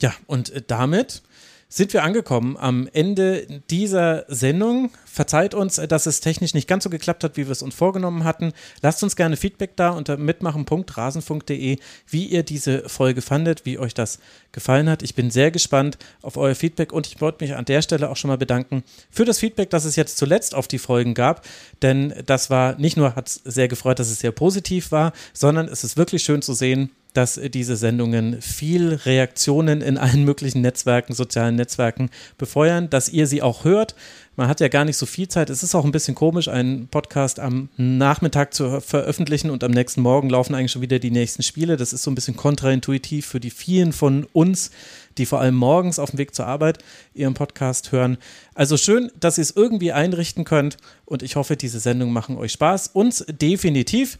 [0.00, 1.22] Ja, und äh, damit
[1.70, 4.90] sind wir angekommen am Ende dieser Sendung.
[5.04, 8.24] Verzeiht uns, dass es technisch nicht ganz so geklappt hat, wie wir es uns vorgenommen
[8.24, 8.52] hatten.
[8.80, 14.18] Lasst uns gerne Feedback da unter mitmachen.rasenfunk.de, wie ihr diese Folge fandet, wie euch das
[14.50, 15.02] gefallen hat.
[15.02, 18.16] Ich bin sehr gespannt auf euer Feedback und ich wollte mich an der Stelle auch
[18.16, 21.44] schon mal bedanken für das Feedback, das es jetzt zuletzt auf die Folgen gab.
[21.82, 25.68] Denn das war nicht nur, hat es sehr gefreut, dass es sehr positiv war, sondern
[25.68, 31.14] es ist wirklich schön zu sehen, dass diese Sendungen viel Reaktionen in allen möglichen Netzwerken,
[31.14, 33.94] sozialen Netzwerken befeuern, dass ihr sie auch hört.
[34.36, 35.50] Man hat ja gar nicht so viel Zeit.
[35.50, 40.00] Es ist auch ein bisschen komisch, einen Podcast am Nachmittag zu veröffentlichen und am nächsten
[40.00, 41.76] Morgen laufen eigentlich schon wieder die nächsten Spiele.
[41.76, 44.70] Das ist so ein bisschen kontraintuitiv für die vielen von uns,
[45.16, 46.78] die vor allem morgens auf dem Weg zur Arbeit
[47.14, 48.16] ihren Podcast hören.
[48.54, 52.52] Also schön, dass ihr es irgendwie einrichten könnt und ich hoffe, diese Sendungen machen euch
[52.52, 52.90] Spaß.
[52.92, 54.18] Uns definitiv.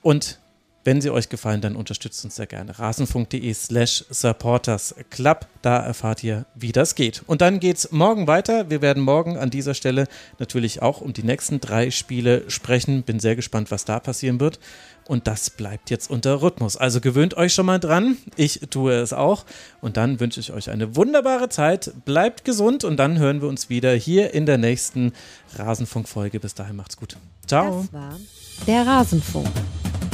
[0.00, 0.38] Und
[0.88, 2.78] wenn sie euch gefallen, dann unterstützt uns sehr gerne.
[2.78, 5.46] rasenfunk.de slash supportersclub.
[5.60, 7.22] Da erfahrt ihr, wie das geht.
[7.26, 8.70] Und dann geht es morgen weiter.
[8.70, 10.08] Wir werden morgen an dieser Stelle
[10.38, 13.02] natürlich auch um die nächsten drei Spiele sprechen.
[13.02, 14.60] Bin sehr gespannt, was da passieren wird.
[15.06, 16.78] Und das bleibt jetzt unter Rhythmus.
[16.78, 18.16] Also gewöhnt euch schon mal dran.
[18.36, 19.44] Ich tue es auch.
[19.82, 21.92] Und dann wünsche ich euch eine wunderbare Zeit.
[22.06, 25.12] Bleibt gesund und dann hören wir uns wieder hier in der nächsten
[25.54, 26.40] Rasenfunk-Folge.
[26.40, 27.18] Bis dahin macht's gut.
[27.46, 27.82] Ciao.
[27.82, 28.16] Das war
[28.66, 29.48] der Rasenfunk.